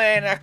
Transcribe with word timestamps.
Buenas 0.00 0.40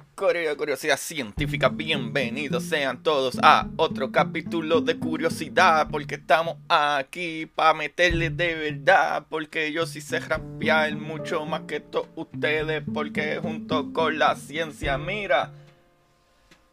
curiosidad 0.56 0.98
científica, 0.98 1.70
bienvenidos 1.70 2.66
sean 2.66 3.02
todos 3.02 3.40
a 3.42 3.68
otro 3.78 4.12
capítulo 4.12 4.82
de 4.82 5.00
curiosidad 5.00 5.88
porque 5.90 6.14
estamos 6.14 6.58
aquí 6.70 7.48
para 7.48 7.73
meterle 7.73 8.30
de 8.30 8.54
verdad 8.54 9.26
porque 9.28 9.72
yo 9.72 9.88
sí 9.88 10.00
sé 10.00 10.20
rapear 10.20 10.96
mucho 10.96 11.44
más 11.48 11.62
que 11.62 11.80
todos 11.80 12.08
ustedes 12.14 12.84
porque 12.94 13.40
junto 13.42 13.92
con 13.94 14.20
la 14.20 14.36
ciencia 14.36 15.00
mira. 15.00 15.52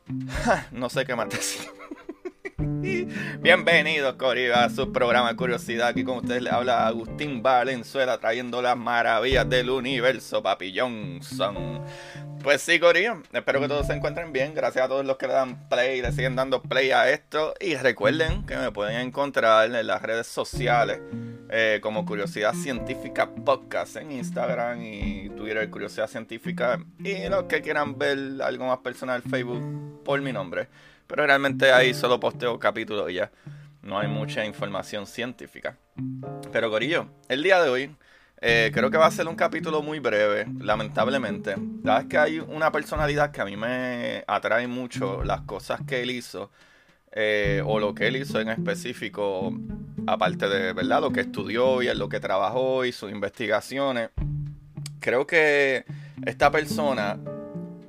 No 0.70 0.91
sé 0.91 1.06
qué 1.06 1.17
más 1.17 1.30
decir 1.30 1.73
Bienvenidos, 3.41 4.15
Corillo, 4.15 4.55
a 4.55 4.70
su 4.70 4.91
programa 4.91 5.37
Curiosidad. 5.37 5.89
Aquí 5.89 6.03
con 6.03 6.19
ustedes 6.19 6.43
le 6.43 6.51
habla 6.51 6.87
Agustín 6.87 7.43
Valenzuela 7.43 8.17
trayendo 8.19 8.62
las 8.62 8.77
maravillas 8.77 9.48
del 9.48 9.69
universo, 9.69 10.43
Papi 10.43 10.73
Johnson. 10.79 11.83
Pues 12.42 12.62
sí, 12.62 12.81
Corillo, 12.81 13.23
espero 13.33 13.61
que 13.61 13.69
todos 13.69 13.87
se 13.87 13.92
encuentren 13.92 14.33
bien. 14.33 14.55
Gracias 14.55 14.85
a 14.85 14.89
todos 14.89 15.05
los 15.05 15.19
que 15.19 15.27
le 15.27 15.35
dan 15.35 15.69
play, 15.69 16.01
le 16.01 16.12
siguen 16.12 16.37
dando 16.37 16.62
play 16.62 16.91
a 16.91 17.11
esto. 17.11 17.55
Y 17.61 17.75
recuerden 17.75 18.47
que 18.47 18.57
me 18.57 18.73
pueden 18.73 18.98
encontrar 19.01 19.67
en 19.75 19.87
las 19.87 20.01
redes 20.01 20.27
sociales 20.27 21.01
eh, 21.51 21.81
como 21.83 22.07
Curiosidad 22.07 22.55
Científica 22.55 23.29
Podcast 23.29 23.97
en 23.97 24.11
Instagram 24.12 24.83
y 24.83 25.29
Twitter, 25.37 25.69
Curiosidad 25.69 26.09
Científica. 26.09 26.79
Y 26.98 27.29
los 27.29 27.45
que 27.45 27.61
quieran 27.61 27.98
ver 27.98 28.19
algo 28.42 28.67
más 28.67 28.79
personal, 28.79 29.23
Facebook, 29.23 30.03
por 30.03 30.23
mi 30.23 30.33
nombre. 30.33 30.69
Pero 31.06 31.27
realmente 31.27 31.72
ahí 31.72 31.94
solo 31.94 32.19
posteo 32.20 32.58
capítulos 32.58 33.10
y 33.10 33.14
ya. 33.14 33.30
No 33.83 33.98
hay 33.98 34.08
mucha 34.08 34.44
información 34.44 35.06
científica. 35.06 35.77
Pero 36.52 36.70
Corillo, 36.70 37.08
el 37.28 37.42
día 37.42 37.62
de 37.62 37.69
hoy 37.69 37.96
eh, 38.41 38.70
creo 38.74 38.91
que 38.91 38.98
va 38.98 39.06
a 39.06 39.11
ser 39.11 39.28
un 39.28 39.36
capítulo 39.36 39.83
muy 39.83 40.00
breve, 40.00 40.46
lamentablemente. 40.58 41.56
La 41.83 42.00
es 42.00 42.06
que 42.06 42.19
hay 42.19 42.38
una 42.41 42.72
personalidad 42.72 43.30
que 43.30 43.41
a 43.41 43.44
mí 43.44 43.56
me 43.56 44.24
atrae 44.27 44.66
mucho 44.66 45.24
las 45.24 45.42
cosas 45.42 45.80
que 45.86 46.02
él 46.02 46.11
hizo. 46.11 46.50
Eh, 47.16 47.62
o 47.64 47.78
lo 47.78 47.94
que 47.94 48.08
él 48.08 48.16
hizo 48.16 48.41
en 48.41 48.48
específico, 48.48 49.52
aparte 50.06 50.48
de 50.48 50.72
verdad 50.72 51.00
lo 51.00 51.12
que 51.12 51.20
estudió 51.20 51.80
y 51.80 51.89
en 51.89 51.98
lo 51.98 52.08
que 52.08 52.18
trabajó 52.18 52.84
y 52.84 52.92
sus 52.92 53.11
investigaciones. 53.12 54.11
Creo 54.98 55.27
que 55.27 55.84
esta 56.27 56.50
persona 56.50 57.18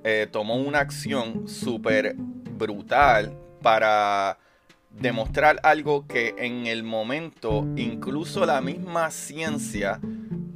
eh, 0.03 0.27
tomó 0.31 0.55
una 0.55 0.79
acción 0.79 1.47
súper 1.47 2.15
brutal 2.57 3.37
para 3.61 4.37
demostrar 4.89 5.59
algo 5.63 6.07
que 6.07 6.35
en 6.37 6.67
el 6.67 6.83
momento 6.83 7.67
incluso 7.75 8.45
la 8.45 8.61
misma 8.61 9.11
ciencia 9.11 9.99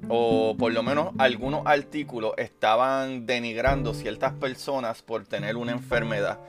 o 0.09 0.55
por 0.57 0.73
lo 0.73 0.81
menos 0.81 1.13
algunos 1.17 1.61
artículos 1.65 2.33
estaban 2.37 3.25
denigrando 3.25 3.93
ciertas 3.93 4.33
personas 4.33 5.01
por 5.01 5.25
tener 5.25 5.55
una 5.55 5.71
enfermedad. 5.71 6.39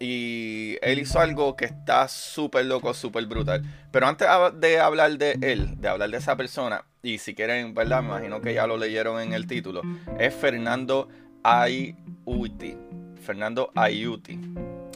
Y 0.00 0.76
él 0.82 0.98
hizo 0.98 1.20
algo 1.20 1.54
que 1.54 1.66
está 1.66 2.08
súper 2.08 2.64
loco, 2.66 2.92
súper 2.94 3.26
brutal. 3.26 3.62
Pero 3.90 4.06
antes 4.06 4.26
de 4.56 4.80
hablar 4.80 5.16
de 5.18 5.38
él, 5.40 5.80
de 5.80 5.88
hablar 5.88 6.10
de 6.10 6.16
esa 6.16 6.36
persona, 6.36 6.84
y 7.02 7.18
si 7.18 7.34
quieren, 7.34 7.74
¿verdad? 7.74 8.02
Me 8.02 8.08
imagino 8.08 8.40
que 8.40 8.54
ya 8.54 8.66
lo 8.66 8.76
leyeron 8.76 9.20
en 9.20 9.34
el 9.34 9.46
título, 9.46 9.82
es 10.18 10.34
Fernando 10.34 11.08
Ayuti. 11.42 12.76
Fernando 13.20 13.70
Ayuti. 13.74 14.40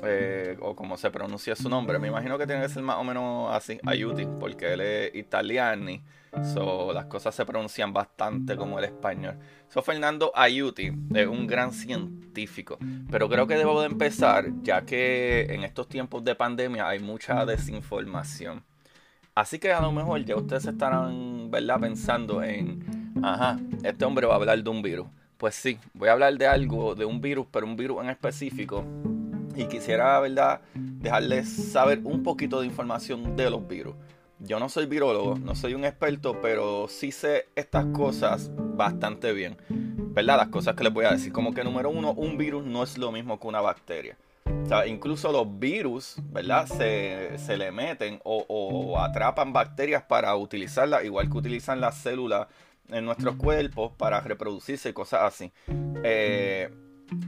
Eh, 0.02 0.56
o 0.60 0.76
como 0.76 0.96
se 0.96 1.10
pronuncia 1.10 1.56
su 1.56 1.68
nombre. 1.68 1.98
Me 1.98 2.08
imagino 2.08 2.38
que 2.38 2.46
tiene 2.46 2.62
que 2.62 2.68
ser 2.68 2.82
más 2.82 2.96
o 2.96 3.04
menos 3.04 3.54
así, 3.54 3.78
Ayuti, 3.84 4.26
porque 4.38 4.72
él 4.74 4.80
es 4.80 5.14
italiano. 5.14 5.90
So, 6.52 6.92
las 6.92 7.06
cosas 7.06 7.34
se 7.34 7.44
pronuncian 7.44 7.92
bastante 7.92 8.56
como 8.56 8.78
el 8.78 8.84
español. 8.84 9.38
So, 9.68 9.82
Fernando 9.82 10.30
Ayuti 10.34 10.92
es 11.14 11.26
un 11.26 11.46
gran 11.46 11.72
científico. 11.72 12.78
Pero 13.10 13.28
creo 13.28 13.46
que 13.46 13.56
debo 13.56 13.80
de 13.80 13.86
empezar, 13.86 14.46
ya 14.62 14.82
que 14.82 15.46
en 15.50 15.64
estos 15.64 15.88
tiempos 15.88 16.22
de 16.24 16.34
pandemia 16.34 16.88
hay 16.88 17.00
mucha 17.00 17.44
desinformación. 17.46 18.62
Así 19.34 19.58
que 19.58 19.72
a 19.72 19.80
lo 19.80 19.92
mejor 19.92 20.24
ya 20.24 20.36
ustedes 20.36 20.66
estarán, 20.66 21.50
¿verdad? 21.50 21.80
Pensando 21.80 22.42
en, 22.42 23.12
ajá, 23.22 23.58
este 23.84 24.04
hombre 24.04 24.26
va 24.26 24.34
a 24.34 24.36
hablar 24.36 24.62
de 24.62 24.68
un 24.68 24.82
virus. 24.82 25.06
Pues 25.38 25.54
sí, 25.54 25.78
voy 25.94 26.08
a 26.08 26.12
hablar 26.12 26.36
de 26.36 26.46
algo, 26.46 26.94
de 26.94 27.04
un 27.04 27.20
virus, 27.20 27.46
pero 27.50 27.64
un 27.64 27.76
virus 27.76 28.02
en 28.02 28.10
específico 28.10 28.84
y 29.58 29.66
quisiera, 29.66 30.20
¿verdad?, 30.20 30.60
dejarles 30.74 31.48
saber 31.48 32.00
un 32.04 32.22
poquito 32.22 32.60
de 32.60 32.66
información 32.66 33.36
de 33.36 33.50
los 33.50 33.66
virus. 33.66 33.96
Yo 34.38 34.60
no 34.60 34.68
soy 34.68 34.86
virólogo, 34.86 35.36
no 35.36 35.56
soy 35.56 35.74
un 35.74 35.84
experto, 35.84 36.40
pero 36.40 36.86
sí 36.86 37.10
sé 37.10 37.48
estas 37.56 37.86
cosas 37.86 38.52
bastante 38.54 39.32
bien. 39.32 39.56
¿Verdad? 39.68 40.36
Las 40.36 40.48
cosas 40.48 40.76
que 40.76 40.84
les 40.84 40.92
voy 40.92 41.06
a 41.06 41.10
decir. 41.10 41.32
Como 41.32 41.52
que 41.52 41.64
número 41.64 41.90
uno, 41.90 42.12
un 42.12 42.38
virus 42.38 42.64
no 42.64 42.84
es 42.84 42.98
lo 42.98 43.10
mismo 43.10 43.40
que 43.40 43.48
una 43.48 43.60
bacteria. 43.60 44.16
O 44.62 44.66
sea, 44.66 44.86
incluso 44.86 45.32
los 45.32 45.58
virus, 45.58 46.16
¿verdad? 46.30 46.66
Se, 46.66 47.36
se 47.38 47.56
le 47.56 47.72
meten 47.72 48.20
o, 48.22 48.44
o, 48.48 49.00
atrapan 49.00 49.52
bacterias 49.52 50.04
para 50.04 50.36
utilizarlas, 50.36 51.04
igual 51.04 51.28
que 51.28 51.36
utilizan 51.36 51.80
las 51.80 51.96
células 51.96 52.46
en 52.90 53.04
nuestros 53.04 53.34
cuerpos 53.34 53.92
para 53.96 54.20
reproducirse 54.20 54.90
y 54.90 54.92
cosas 54.92 55.22
así. 55.22 55.52
Eh, 56.04 56.70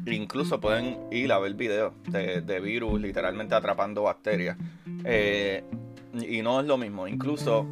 Incluso 0.07 0.61
pueden 0.61 0.99
ir 1.11 1.33
a 1.33 1.39
ver 1.39 1.55
videos 1.55 1.93
de, 2.09 2.61
virus 2.61 3.01
literalmente 3.01 3.55
atrapando 3.55 4.03
bacterias. 4.03 4.57
Eh, 5.05 5.65
y 6.15 6.43
no 6.43 6.61
es 6.61 6.67
lo 6.67 6.77
mismo. 6.77 7.07
Incluso 7.07 7.67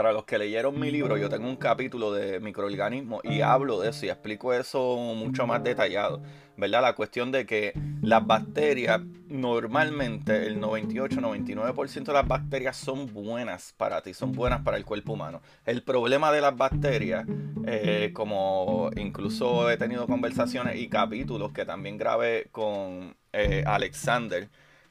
para 0.00 0.14
los 0.14 0.24
que 0.24 0.38
leyeron 0.38 0.80
mi 0.80 0.90
libro, 0.90 1.18
yo 1.18 1.28
tengo 1.28 1.46
un 1.46 1.56
capítulo 1.56 2.10
de 2.10 2.40
microorganismos 2.40 3.20
y 3.22 3.42
hablo 3.42 3.82
de 3.82 3.90
eso 3.90 4.06
y 4.06 4.08
explico 4.08 4.54
eso 4.54 4.96
mucho 5.14 5.46
más 5.46 5.62
detallado. 5.62 6.22
¿Verdad? 6.56 6.80
La 6.80 6.94
cuestión 6.94 7.30
de 7.30 7.44
que 7.44 7.74
las 8.00 8.26
bacterias, 8.26 9.02
normalmente 9.28 10.46
el 10.46 10.58
98-99% 10.58 12.04
de 12.04 12.12
las 12.14 12.26
bacterias 12.26 12.78
son 12.78 13.12
buenas 13.12 13.74
para 13.76 14.00
ti, 14.00 14.14
son 14.14 14.32
buenas 14.32 14.62
para 14.62 14.78
el 14.78 14.86
cuerpo 14.86 15.12
humano. 15.12 15.42
El 15.66 15.82
problema 15.82 16.32
de 16.32 16.40
las 16.40 16.56
bacterias, 16.56 17.26
eh, 17.66 18.12
como 18.14 18.88
incluso 18.96 19.70
he 19.70 19.76
tenido 19.76 20.06
conversaciones 20.06 20.76
y 20.76 20.88
capítulos 20.88 21.52
que 21.52 21.66
también 21.66 21.98
grabé 21.98 22.48
con 22.52 23.16
eh, 23.34 23.64
Alexander, 23.66 24.48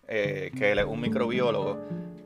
eh, 0.08 0.52
que 0.56 0.72
él 0.72 0.78
es 0.78 0.86
un 0.86 1.01
microbiólogo, 1.01 1.80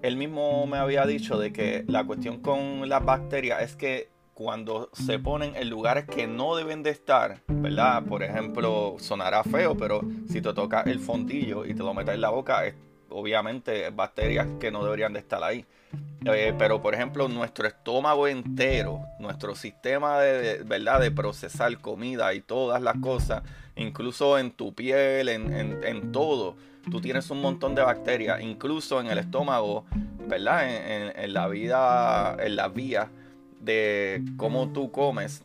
él 0.04 0.18
mismo 0.18 0.68
me 0.68 0.78
había 0.78 1.06
dicho 1.06 1.40
de 1.40 1.54
que 1.54 1.86
la 1.88 2.04
cuestión 2.04 2.40
con 2.42 2.88
las 2.90 3.04
bacterias 3.04 3.62
es 3.62 3.76
que 3.78 4.10
cuando 4.34 4.90
se 4.92 5.18
ponen 5.18 5.56
en 5.56 5.70
lugares 5.70 6.06
que 6.06 6.28
no 6.28 6.58
deben 6.58 6.84
de 6.84 6.90
estar, 6.90 7.40
¿verdad? 7.48 8.04
Por 8.04 8.22
ejemplo, 8.22 8.98
sonará 9.00 9.44
feo, 9.46 9.78
pero 9.78 10.02
si 10.28 10.42
te 10.42 10.54
toca 10.54 10.82
el 10.82 11.00
fondillo 11.00 11.66
y 11.66 11.74
te 11.74 11.84
lo 11.84 11.94
metes 11.94 12.16
en 12.16 12.22
la 12.22 12.32
boca, 12.32 12.66
es 12.66 12.76
obviamente 13.10 13.92
bacterias 13.92 14.48
que 14.60 14.72
no 14.72 14.84
deberían 14.84 15.14
de 15.14 15.20
estar 15.20 15.42
ahí. 15.42 15.66
Eh, 16.26 16.54
pero 16.58 16.82
por 16.82 16.96
ejemplo, 16.96 17.30
nuestro 17.30 17.66
estómago 17.66 18.28
entero, 18.28 19.02
nuestro 19.20 19.56
sistema 19.56 20.20
de, 20.20 20.64
¿verdad? 20.64 21.00
de 21.00 21.12
procesar 21.12 21.78
comida 21.80 22.34
y 22.34 22.42
todas 22.42 22.82
las 22.82 22.98
cosas, 22.98 23.44
incluso 23.75 24.38
en 24.38 24.52
tu 24.52 24.74
piel, 24.74 25.30
en, 25.30 25.84
en 25.84 26.12
todo, 26.12 26.56
tú 26.90 27.02
tienes 27.02 27.30
un 27.30 27.42
montón 27.42 27.75
de 27.75 27.81
bacterias, 27.81 28.42
incluso 28.42 29.00
en 29.00 29.08
el 29.08 29.18
estómago, 29.18 29.86
¿verdad? 30.28 31.14
En, 31.24 31.34
la 31.34 31.48
vida, 31.48 32.38
en 32.40 32.56
la 32.56 32.68
vía 32.68 33.10
de 33.60 34.24
cómo 34.38 34.70
tú 34.70 34.92
comes, 34.92 35.44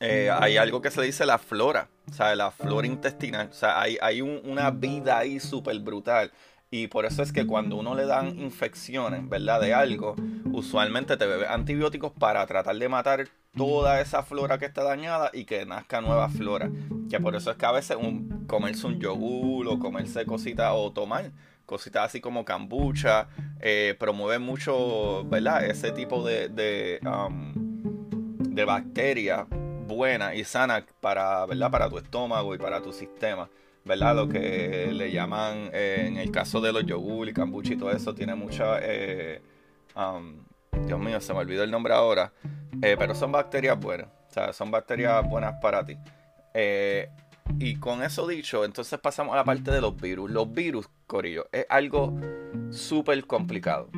eh, 0.00 0.30
hay 0.30 0.56
algo 0.56 0.80
que 0.80 0.90
se 0.90 1.02
dice 1.02 1.26
la 1.26 1.38
flora, 1.38 1.88
o 2.10 2.12
sea, 2.12 2.34
la 2.36 2.50
flora 2.50 2.86
intestinal, 2.86 3.48
o 3.50 3.54
sea, 3.54 3.80
hay, 3.80 3.96
hay 4.00 4.20
una 4.20 4.70
vida 4.70 5.18
ahí 5.18 5.40
súper 5.40 5.78
brutal. 5.80 6.30
Y 6.76 6.88
por 6.88 7.04
eso 7.04 7.22
es 7.22 7.32
que 7.32 7.46
cuando 7.46 7.76
uno 7.76 7.94
le 7.94 8.04
dan 8.04 8.36
infecciones, 8.36 9.28
¿verdad? 9.28 9.60
De 9.60 9.72
algo, 9.72 10.16
usualmente 10.50 11.16
te 11.16 11.24
bebe 11.24 11.46
antibióticos 11.46 12.10
para 12.10 12.44
tratar 12.48 12.74
de 12.74 12.88
matar 12.88 13.28
toda 13.56 14.00
esa 14.00 14.24
flora 14.24 14.58
que 14.58 14.64
está 14.64 14.82
dañada 14.82 15.30
y 15.32 15.44
que 15.44 15.64
nazca 15.66 16.00
nueva 16.00 16.28
flora. 16.28 16.68
Que 17.08 17.20
por 17.20 17.36
eso 17.36 17.52
es 17.52 17.56
que 17.58 17.64
a 17.64 17.70
veces 17.70 17.96
un, 17.96 18.44
comerse 18.48 18.88
un 18.88 18.98
yogur 18.98 19.68
o 19.68 19.78
comerse 19.78 20.26
cositas 20.26 20.72
o 20.74 20.90
tomar 20.90 21.30
cositas 21.64 22.06
así 22.06 22.20
como 22.20 22.44
kombucha 22.44 23.28
eh, 23.60 23.94
promueve 23.96 24.40
mucho, 24.40 25.22
¿verdad? 25.26 25.64
Ese 25.64 25.92
tipo 25.92 26.26
de, 26.26 26.48
de, 26.48 26.98
um, 27.06 27.54
bacterias 28.66 29.46
buenas 29.86 30.34
y 30.34 30.42
sanas 30.42 30.82
para, 31.00 31.46
¿verdad? 31.46 31.70
Para 31.70 31.88
tu 31.88 31.98
estómago 31.98 32.52
y 32.52 32.58
para 32.58 32.82
tu 32.82 32.92
sistema. 32.92 33.48
¿Verdad? 33.84 34.16
Lo 34.16 34.28
que 34.28 34.90
le 34.92 35.12
llaman, 35.12 35.70
eh, 35.72 36.04
en 36.06 36.16
el 36.16 36.30
caso 36.30 36.60
de 36.60 36.72
los 36.72 36.84
yogur 36.86 37.28
y 37.28 37.32
kombucha 37.32 37.74
y 37.74 37.76
todo 37.76 37.90
eso, 37.90 38.14
tiene 38.14 38.34
mucha... 38.34 38.78
Eh, 38.80 39.42
um, 39.96 40.36
Dios 40.86 40.98
mío, 40.98 41.20
se 41.20 41.32
me 41.32 41.40
olvidó 41.40 41.62
el 41.62 41.70
nombre 41.70 41.94
ahora. 41.94 42.32
Eh, 42.82 42.96
pero 42.98 43.14
son 43.14 43.30
bacterias 43.30 43.78
buenas. 43.78 44.08
O 44.28 44.32
sea, 44.32 44.52
son 44.52 44.70
bacterias 44.70 45.28
buenas 45.28 45.54
para 45.60 45.84
ti. 45.84 45.96
y 47.58 47.76
con 47.76 48.02
eso 48.02 48.26
dicho, 48.26 48.64
entonces 48.64 48.98
pasamos 48.98 49.34
a 49.34 49.36
la 49.36 49.44
parte 49.44 49.70
de 49.70 49.80
los 49.80 50.00
virus. 50.00 50.30
Los 50.30 50.52
virus, 50.52 50.88
Corillo, 51.06 51.46
es 51.52 51.66
algo 51.68 52.18
súper 52.70 53.24
complicado. 53.26 53.90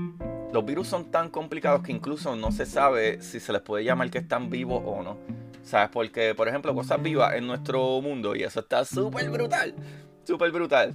Los 0.52 0.64
virus 0.64 0.88
son 0.88 1.10
tan 1.10 1.30
complicados 1.30 1.82
que 1.82 1.92
incluso 1.92 2.34
no 2.36 2.50
se 2.50 2.66
sabe 2.66 3.20
si 3.22 3.40
se 3.40 3.52
les 3.52 3.62
puede 3.62 3.84
llamar 3.84 4.10
que 4.10 4.18
están 4.18 4.50
vivos 4.50 4.82
o 4.84 5.02
no. 5.02 5.18
¿Sabes? 5.66 5.90
Porque, 5.92 6.32
por 6.36 6.46
ejemplo, 6.46 6.72
cosas 6.74 7.02
vivas 7.02 7.34
en 7.34 7.46
nuestro 7.48 8.00
mundo, 8.00 8.36
y 8.36 8.44
eso 8.44 8.60
está 8.60 8.84
súper 8.84 9.28
brutal, 9.30 9.74
súper 10.22 10.52
brutal. 10.52 10.94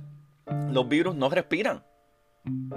Los 0.72 0.88
virus 0.88 1.14
no 1.14 1.30
respiran. 1.30 1.84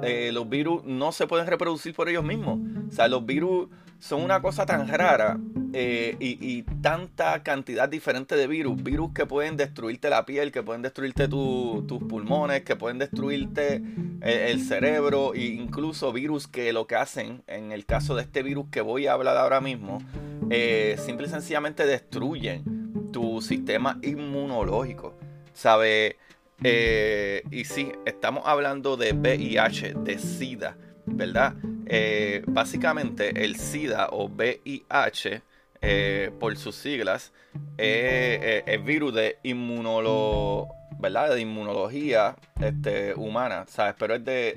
Eh, 0.02 0.30
los 0.32 0.48
virus 0.48 0.84
no 0.84 1.12
se 1.12 1.28
pueden 1.28 1.46
reproducir 1.46 1.94
por 1.94 2.08
ellos 2.08 2.24
mismos. 2.24 2.58
O 2.88 2.90
sea, 2.90 3.06
los 3.06 3.24
virus 3.24 3.68
son 3.98 4.22
una 4.22 4.40
cosa 4.42 4.66
tan 4.66 4.88
rara 4.88 5.38
eh, 5.72 6.16
y, 6.20 6.62
tanta 6.82 7.42
cantidad 7.42 7.88
diferente 7.88 8.36
de 8.36 8.46
virus. 8.46 8.82
Virus 8.82 9.12
que 9.12 9.26
pueden 9.26 9.56
destruirte 9.56 10.10
la 10.10 10.24
piel, 10.26 10.52
que 10.52 10.62
pueden 10.62 10.82
destruirte 10.82 11.26
tus 11.26 12.02
pulmones, 12.08 12.62
que 12.62 12.76
pueden 12.76 12.98
destruirte 12.98 13.82
eh, 14.20 14.48
el 14.50 14.60
cerebro, 14.60 15.34
e 15.34 15.46
incluso 15.46 16.12
virus 16.12 16.46
que 16.46 16.72
lo 16.72 16.86
que 16.86 16.96
hacen, 16.96 17.42
en 17.46 17.72
el 17.72 17.86
caso 17.86 18.14
de 18.14 18.22
este 18.22 18.42
virus 18.42 18.66
que 18.70 18.82
voy 18.82 19.06
a 19.06 19.14
hablar 19.14 19.36
ahora 19.36 19.60
mismo, 19.60 20.02
eh, 20.50 20.96
simple 20.98 21.26
y 21.26 21.30
sencillamente 21.30 21.86
destruyen 21.86 23.10
tu 23.12 23.40
sistema 23.40 23.98
inmunológico. 24.02 25.14
¿Sabe? 25.54 26.18
y 26.62 27.64
sí, 27.64 27.92
estamos 28.06 28.44
hablando 28.46 28.96
de 28.96 29.12
VIH, 29.12 29.94
de 29.94 30.18
SIDA, 30.18 30.76
¿verdad? 31.04 31.54
Básicamente 32.46 33.44
el 33.44 33.56
SIDA 33.56 34.08
o 34.10 34.28
VIH 34.28 35.42
eh, 35.82 36.30
por 36.40 36.56
sus 36.56 36.76
siglas, 36.76 37.32
es 37.76 38.62
el 38.66 38.82
virus 38.82 39.12
de 39.14 39.38
inmunología 39.42 42.36
este, 42.60 43.14
humana, 43.14 43.64
¿sabes? 43.68 43.94
Pero 43.98 44.14
es 44.14 44.24
de 44.24 44.54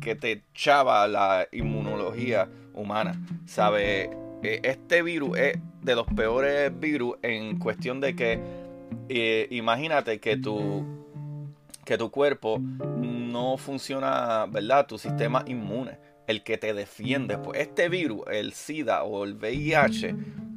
que 0.00 0.14
te 0.14 0.32
echaba 0.32 1.06
la 1.08 1.48
inmunología 1.52 2.48
humana, 2.74 3.20
¿sabes? 3.46 4.10
Eh, 4.42 4.60
este 4.62 5.02
virus 5.02 5.38
es 5.38 5.58
de 5.82 5.96
los 5.96 6.06
peores 6.06 6.78
virus 6.78 7.16
en 7.22 7.58
cuestión 7.58 8.00
de 8.00 8.14
que 8.14 8.40
eh, 9.08 9.48
imagínate 9.50 10.20
que 10.20 10.36
tu 10.36 10.86
que 11.84 11.96
tu 11.96 12.10
cuerpo 12.10 12.60
no 12.60 13.56
funciona, 13.56 14.44
¿verdad? 14.46 14.86
Tu 14.86 14.98
sistema 14.98 15.42
inmune 15.46 15.98
el 16.28 16.44
que 16.44 16.58
te 16.58 16.74
defiende. 16.74 17.38
Pues 17.38 17.58
este 17.60 17.88
virus, 17.88 18.20
el 18.30 18.52
SIDA 18.52 19.02
o 19.02 19.24
el 19.24 19.34
VIH, 19.34 20.14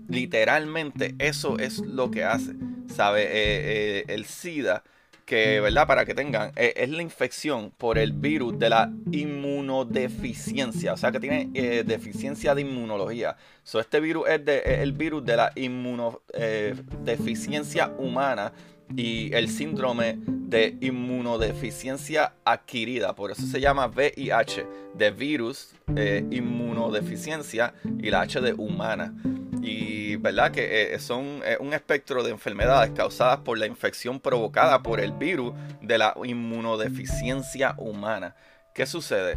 literalmente 0.08 1.16
eso 1.18 1.58
es 1.58 1.80
lo 1.80 2.12
que 2.12 2.24
hace. 2.24 2.54
¿Sabe? 2.94 3.24
Eh, 3.24 3.30
eh, 3.32 4.04
el 4.10 4.26
SIDA, 4.26 4.84
que, 5.26 5.60
¿verdad? 5.62 5.88
Para 5.88 6.06
que 6.06 6.14
tengan, 6.14 6.52
eh, 6.58 6.74
es 6.76 6.90
la 6.90 7.02
infección 7.02 7.72
por 7.78 7.98
el 7.98 8.12
virus 8.12 8.60
de 8.60 8.70
la 8.70 8.92
inmunodeficiencia. 9.12 10.92
O 10.92 10.98
sea, 10.98 11.14
que 11.14 11.22
tiene 11.22 11.48
deficiencia 11.86 12.54
de 12.54 12.60
inmunología. 12.62 13.38
So, 13.64 13.80
este 13.80 14.02
virus 14.02 14.28
es, 14.28 14.44
de, 14.44 14.58
es 14.58 14.80
el 14.80 14.92
virus 14.92 15.24
de 15.26 15.38
la 15.38 15.54
inmunodeficiencia 15.56 17.94
humana 17.98 18.52
y 18.96 19.34
el 19.34 19.50
síndrome 19.50 20.18
de 20.26 20.78
inmunodeficiencia 20.82 22.34
adquirida. 22.44 23.16
Por 23.16 23.32
eso 23.32 23.44
se 23.44 23.62
llama 23.62 23.88
VIH, 23.88 24.66
de 24.94 25.12
virus, 25.12 25.74
eh, 25.96 26.26
inmunodeficiencia 26.30 27.74
y 28.00 28.10
la 28.10 28.22
H 28.22 28.42
de 28.42 28.54
humana. 28.54 29.14
Y 29.62 30.16
verdad 30.18 30.52
que 30.52 30.94
eh, 30.94 31.00
son 31.00 31.42
eh, 31.46 31.58
un 31.60 31.74
espectro 31.74 32.24
de 32.24 32.32
enfermedades 32.32 32.92
causadas 32.92 33.40
por 33.40 33.58
la 33.58 33.68
infección 33.68 34.20
provocada 34.20 34.82
por 34.82 35.00
el 35.00 35.12
virus 35.14 35.54
de 35.82 35.98
la 35.98 36.14
inmunodeficiencia 36.24 37.76
humana. 37.78 38.36
¿Qué 38.74 38.86
sucede? 38.86 39.36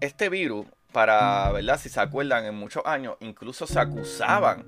Este 0.00 0.28
virus, 0.28 0.66
para, 0.92 1.50
¿verdad? 1.50 1.80
Si 1.80 1.88
se 1.88 2.00
acuerdan, 2.00 2.44
en 2.44 2.54
muchos 2.54 2.84
años 2.86 3.16
incluso 3.20 3.66
se 3.66 3.78
acusaban 3.78 4.66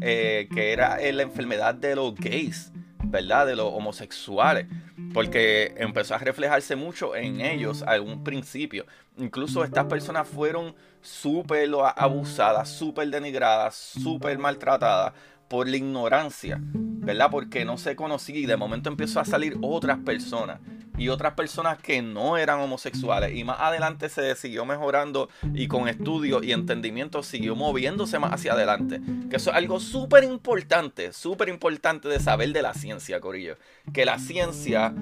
que 0.00 0.72
era 0.72 0.98
la 1.12 1.22
enfermedad 1.22 1.74
de 1.74 1.96
los 1.96 2.14
gays 2.14 2.70
¿verdad? 3.02 3.46
De 3.46 3.56
los 3.56 3.66
homosexuales, 3.72 4.66
porque 5.12 5.74
empezó 5.76 6.14
a 6.14 6.18
reflejarse 6.18 6.76
mucho 6.76 7.16
en 7.16 7.40
ellos 7.40 7.82
a 7.82 7.92
algún 7.92 8.22
principio. 8.24 8.86
Incluso 9.16 9.64
estas 9.64 9.86
personas 9.86 10.28
fueron 10.28 10.74
súper 11.00 11.70
abusadas, 11.96 12.68
súper 12.68 13.08
denigradas, 13.08 13.74
súper 13.74 14.38
maltratadas 14.38 15.12
por 15.50 15.68
la 15.68 15.76
ignorancia, 15.76 16.60
¿verdad? 16.62 17.28
Porque 17.28 17.64
no 17.64 17.76
se 17.76 17.96
conocía 17.96 18.38
y 18.38 18.46
de 18.46 18.56
momento 18.56 18.88
empezó 18.88 19.18
a 19.18 19.24
salir 19.24 19.58
otras 19.62 19.98
personas 19.98 20.60
y 20.96 21.08
otras 21.08 21.32
personas 21.34 21.78
que 21.78 22.02
no 22.02 22.36
eran 22.36 22.60
homosexuales 22.60 23.34
y 23.34 23.42
más 23.42 23.56
adelante 23.58 24.08
se 24.08 24.36
siguió 24.36 24.64
mejorando 24.64 25.28
y 25.52 25.66
con 25.66 25.88
estudios 25.88 26.44
y 26.44 26.52
entendimiento 26.52 27.24
siguió 27.24 27.56
moviéndose 27.56 28.20
más 28.20 28.32
hacia 28.32 28.52
adelante. 28.52 29.00
Que 29.28 29.38
eso 29.38 29.50
es 29.50 29.56
algo 29.56 29.80
súper 29.80 30.22
importante, 30.22 31.12
súper 31.12 31.48
importante 31.48 32.06
de 32.06 32.20
saber 32.20 32.52
de 32.52 32.62
la 32.62 32.72
ciencia, 32.72 33.18
Corillo. 33.18 33.56
Que 33.92 34.04
la 34.04 34.20
ciencia 34.20 34.94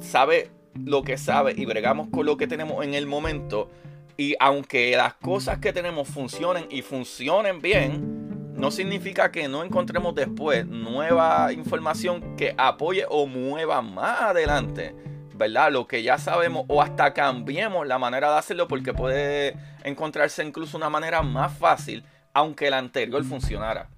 sabe 0.00 0.50
lo 0.74 1.04
que 1.04 1.16
sabe 1.16 1.54
y 1.56 1.64
bregamos 1.64 2.08
con 2.08 2.26
lo 2.26 2.36
que 2.36 2.48
tenemos 2.48 2.84
en 2.84 2.94
el 2.94 3.06
momento 3.06 3.70
y 4.16 4.34
aunque 4.40 4.96
las 4.96 5.14
cosas 5.14 5.58
que 5.58 5.72
tenemos 5.72 6.08
funcionen 6.08 6.66
y 6.70 6.82
funcionen 6.82 7.60
bien, 7.60 8.25
no 8.56 8.70
significa 8.70 9.30
que 9.30 9.48
no 9.48 9.62
encontremos 9.62 10.14
después 10.14 10.66
nueva 10.66 11.52
información 11.52 12.36
que 12.36 12.54
apoye 12.56 13.04
o 13.08 13.26
mueva 13.26 13.82
más 13.82 14.22
adelante, 14.22 14.94
¿verdad? 15.34 15.70
Lo 15.70 15.86
que 15.86 16.02
ya 16.02 16.18
sabemos 16.18 16.64
o 16.68 16.80
hasta 16.80 17.12
cambiemos 17.12 17.86
la 17.86 17.98
manera 17.98 18.30
de 18.32 18.38
hacerlo 18.38 18.66
porque 18.66 18.94
puede 18.94 19.56
encontrarse 19.84 20.42
incluso 20.42 20.76
una 20.76 20.88
manera 20.88 21.22
más 21.22 21.56
fácil, 21.56 22.04
aunque 22.32 22.70
la 22.70 22.78
anterior 22.78 23.22
funcionara, 23.24 23.90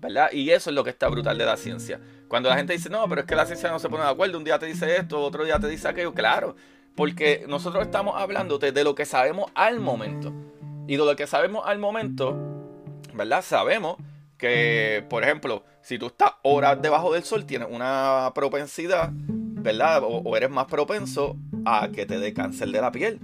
¿verdad? 0.00 0.30
Y 0.32 0.50
eso 0.50 0.70
es 0.70 0.74
lo 0.74 0.82
que 0.82 0.90
está 0.90 1.08
brutal 1.08 1.38
de 1.38 1.44
la 1.44 1.56
ciencia. 1.56 2.00
Cuando 2.26 2.48
la 2.48 2.56
gente 2.56 2.72
dice, 2.72 2.90
no, 2.90 3.08
pero 3.08 3.20
es 3.20 3.26
que 3.28 3.36
la 3.36 3.46
ciencia 3.46 3.70
no 3.70 3.78
se 3.78 3.88
pone 3.88 4.02
de 4.02 4.10
acuerdo, 4.10 4.38
un 4.38 4.44
día 4.44 4.58
te 4.58 4.66
dice 4.66 4.96
esto, 4.96 5.20
otro 5.20 5.44
día 5.44 5.60
te 5.60 5.68
dice 5.68 5.86
aquello, 5.86 6.14
claro, 6.14 6.56
porque 6.96 7.44
nosotros 7.48 7.84
estamos 7.84 8.20
hablando 8.20 8.58
de 8.58 8.84
lo 8.84 8.96
que 8.96 9.04
sabemos 9.04 9.52
al 9.54 9.78
momento. 9.78 10.32
Y 10.86 10.96
de 10.96 11.04
lo 11.04 11.16
que 11.16 11.26
sabemos 11.26 11.62
al 11.64 11.78
momento, 11.78 12.53
¿verdad? 13.14 13.42
Sabemos 13.42 13.96
que, 14.36 15.04
por 15.08 15.22
ejemplo, 15.22 15.64
si 15.82 15.98
tú 15.98 16.06
estás 16.06 16.32
horas 16.42 16.80
debajo 16.80 17.12
del 17.12 17.24
sol, 17.24 17.46
tienes 17.46 17.68
una 17.70 18.32
propensidad, 18.34 19.10
¿verdad? 19.12 20.02
O, 20.04 20.36
eres 20.36 20.50
más 20.50 20.66
propenso 20.66 21.36
a 21.64 21.88
que 21.88 22.06
te 22.06 22.18
dé 22.18 22.34
cáncer 22.34 22.68
de 22.68 22.80
la 22.80 22.92
piel. 22.92 23.20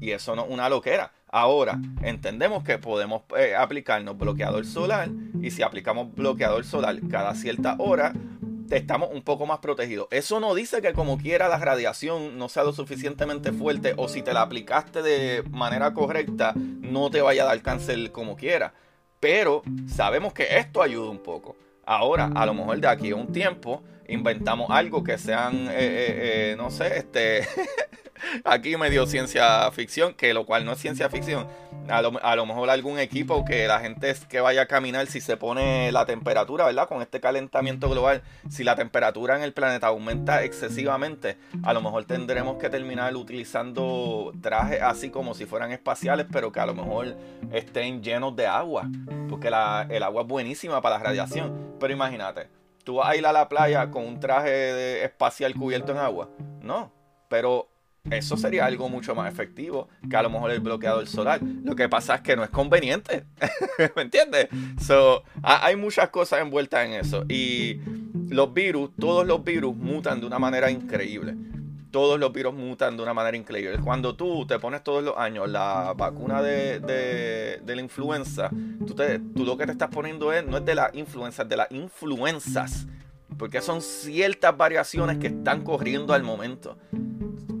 Y 0.00 0.10
eso 0.12 0.36
no 0.36 0.44
es 0.44 0.50
una 0.50 0.68
loquera. 0.68 1.12
Ahora, 1.30 1.78
entendemos 2.02 2.64
que 2.64 2.78
podemos 2.78 3.22
eh, 3.36 3.54
aplicarnos 3.54 4.16
bloqueador 4.16 4.64
solar 4.64 5.08
y 5.42 5.50
si 5.50 5.62
aplicamos 5.62 6.14
bloqueador 6.14 6.64
solar 6.64 6.96
cada 7.10 7.34
cierta 7.34 7.76
hora, 7.78 8.12
estamos 8.70 9.10
un 9.12 9.22
poco 9.22 9.46
más 9.46 9.58
protegidos. 9.58 10.08
Eso 10.10 10.40
no 10.40 10.54
dice 10.54 10.80
que 10.80 10.92
como 10.92 11.18
quiera 11.18 11.48
la 11.48 11.58
radiación 11.58 12.38
no 12.38 12.48
sea 12.48 12.64
lo 12.64 12.72
suficientemente 12.72 13.52
fuerte 13.52 13.94
o 13.96 14.08
si 14.08 14.22
te 14.22 14.32
la 14.32 14.42
aplicaste 14.42 15.02
de 15.02 15.42
manera 15.50 15.92
correcta 15.94 16.54
no 16.56 17.10
te 17.10 17.20
vaya 17.20 17.42
a 17.42 17.46
dar 17.46 17.62
cáncer 17.62 18.12
como 18.12 18.36
quiera. 18.36 18.72
Pero 19.20 19.62
sabemos 19.86 20.32
que 20.32 20.58
esto 20.58 20.82
ayuda 20.82 21.10
un 21.10 21.18
poco. 21.18 21.56
Ahora, 21.84 22.30
a 22.34 22.44
lo 22.46 22.54
mejor 22.54 22.78
de 22.80 22.88
aquí 22.88 23.10
a 23.10 23.16
un 23.16 23.32
tiempo, 23.32 23.82
inventamos 24.08 24.70
algo 24.70 25.04
que 25.04 25.18
sean, 25.18 25.68
eh, 25.68 25.74
eh, 25.78 26.52
eh, 26.52 26.54
no 26.56 26.70
sé, 26.70 26.98
este, 26.98 27.46
aquí 28.44 28.76
medio 28.76 29.06
ciencia 29.06 29.70
ficción, 29.70 30.14
que 30.14 30.34
lo 30.34 30.46
cual 30.46 30.64
no 30.64 30.72
es 30.72 30.78
ciencia 30.78 31.08
ficción. 31.08 31.46
A 31.88 32.02
lo, 32.02 32.12
a 32.22 32.36
lo, 32.36 32.44
mejor 32.44 32.68
algún 32.68 32.98
equipo 32.98 33.44
que 33.44 33.66
la 33.66 33.80
gente 33.80 34.14
que 34.28 34.40
vaya 34.40 34.62
a 34.62 34.66
caminar, 34.66 35.06
si 35.06 35.20
se 35.20 35.36
pone 35.36 35.90
la 35.92 36.04
temperatura, 36.04 36.66
¿verdad? 36.66 36.88
Con 36.88 37.00
este 37.00 37.20
calentamiento 37.20 37.88
global, 37.88 38.22
si 38.50 38.64
la 38.64 38.76
temperatura 38.76 39.36
en 39.36 39.42
el 39.42 39.52
planeta 39.52 39.86
aumenta 39.86 40.42
excesivamente, 40.44 41.38
a 41.62 41.72
lo 41.72 41.80
mejor 41.80 42.04
tendremos 42.04 42.58
que 42.58 42.68
terminar 42.68 43.14
utilizando 43.16 44.32
trajes 44.42 44.82
así 44.82 45.08
como 45.08 45.34
si 45.34 45.46
fueran 45.46 45.72
espaciales, 45.72 46.26
pero 46.30 46.52
que 46.52 46.60
a 46.60 46.66
lo 46.66 46.74
mejor 46.74 47.16
estén 47.52 48.02
llenos 48.02 48.36
de 48.36 48.46
agua, 48.46 48.88
porque 49.28 49.50
la, 49.50 49.86
el 49.88 50.02
agua 50.02 50.22
es 50.22 50.28
buenísima 50.28 50.82
para 50.82 50.98
la 50.98 51.04
radiación. 51.04 51.76
Pero 51.78 51.92
imagínate, 51.92 52.48
tú 52.88 52.94
vas 52.94 53.10
a 53.10 53.16
ir 53.16 53.26
a 53.26 53.32
la 53.34 53.50
playa 53.50 53.90
con 53.90 54.06
un 54.06 54.18
traje 54.18 55.04
espacial 55.04 55.52
cubierto 55.54 55.92
en 55.92 55.98
agua. 55.98 56.30
No, 56.62 56.90
pero 57.28 57.68
eso 58.10 58.38
sería 58.38 58.64
algo 58.64 58.88
mucho 58.88 59.14
más 59.14 59.30
efectivo 59.30 59.88
que 60.08 60.16
a 60.16 60.22
lo 60.22 60.30
mejor 60.30 60.52
el 60.52 60.60
bloqueador 60.60 61.06
solar. 61.06 61.38
Lo 61.42 61.76
que 61.76 61.86
pasa 61.90 62.14
es 62.14 62.20
que 62.22 62.34
no 62.34 62.44
es 62.44 62.48
conveniente. 62.48 63.26
¿Me 63.94 64.00
entiendes? 64.00 64.48
So, 64.80 65.22
hay 65.42 65.76
muchas 65.76 66.08
cosas 66.08 66.40
envueltas 66.40 66.86
en 66.86 66.94
eso. 66.94 67.26
Y 67.28 67.78
los 68.30 68.54
virus, 68.54 68.96
todos 68.98 69.26
los 69.26 69.44
virus 69.44 69.76
mutan 69.76 70.20
de 70.20 70.26
una 70.26 70.38
manera 70.38 70.70
increíble. 70.70 71.34
Todos 71.90 72.20
los 72.20 72.32
virus 72.32 72.54
mutan 72.54 72.96
de 72.96 73.02
una 73.02 73.14
manera 73.14 73.36
increíble. 73.36 73.78
Cuando 73.82 74.14
tú 74.14 74.46
te 74.46 74.58
pones 74.58 74.82
todos 74.82 75.02
los 75.02 75.16
años 75.16 75.48
la 75.48 75.94
vacuna 75.96 76.42
de, 76.42 76.80
de, 76.80 77.74
la 77.74 77.80
influenza, 77.80 78.50
tú, 78.86 78.94
te, 78.94 79.18
tú, 79.18 79.44
lo 79.44 79.56
que 79.56 79.66
te 79.66 79.72
estás 79.72 79.88
poniendo 79.88 80.32
es, 80.32 80.46
no 80.46 80.58
es 80.58 80.64
de 80.64 80.74
la 80.74 80.90
influenza, 80.92 81.42
es 81.42 81.48
de 81.48 81.56
las 81.56 81.70
influencias. 81.70 82.86
Porque 83.38 83.60
son 83.60 83.80
ciertas 83.80 84.56
variaciones 84.56 85.18
que 85.18 85.28
están 85.28 85.62
corriendo 85.62 86.12
al 86.12 86.22
momento 86.22 86.76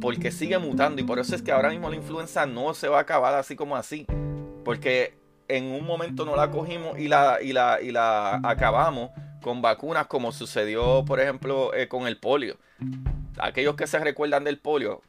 porque 0.00 0.30
sigue 0.30 0.58
mutando 0.58 1.00
y 1.00 1.04
por 1.04 1.18
eso 1.18 1.34
es 1.34 1.42
que 1.42 1.52
ahora 1.52 1.70
mismo 1.70 1.90
la 1.90 1.96
influenza 1.96 2.46
no 2.46 2.74
se 2.74 2.88
va 2.88 2.98
a 2.98 3.02
acabar 3.02 3.34
así 3.34 3.56
como 3.56 3.76
así, 3.76 4.06
porque 4.64 5.18
en 5.48 5.64
un 5.64 5.84
momento 5.84 6.24
no 6.24 6.36
la 6.36 6.50
cogimos 6.50 6.98
y 6.98 7.08
la, 7.08 7.38
y 7.42 7.52
la, 7.52 7.80
y 7.80 7.90
la 7.90 8.40
acabamos 8.42 9.10
con 9.40 9.62
vacunas 9.62 10.06
como 10.06 10.32
sucedió 10.32 11.04
por 11.04 11.20
ejemplo 11.20 11.74
eh, 11.74 11.88
con 11.88 12.06
el 12.06 12.18
polio. 12.18 12.56
Aquellos 13.40 13.76
que 13.76 13.86
se 13.86 13.98
recuerdan 13.98 14.44
del 14.44 14.58
polio, 14.58 15.02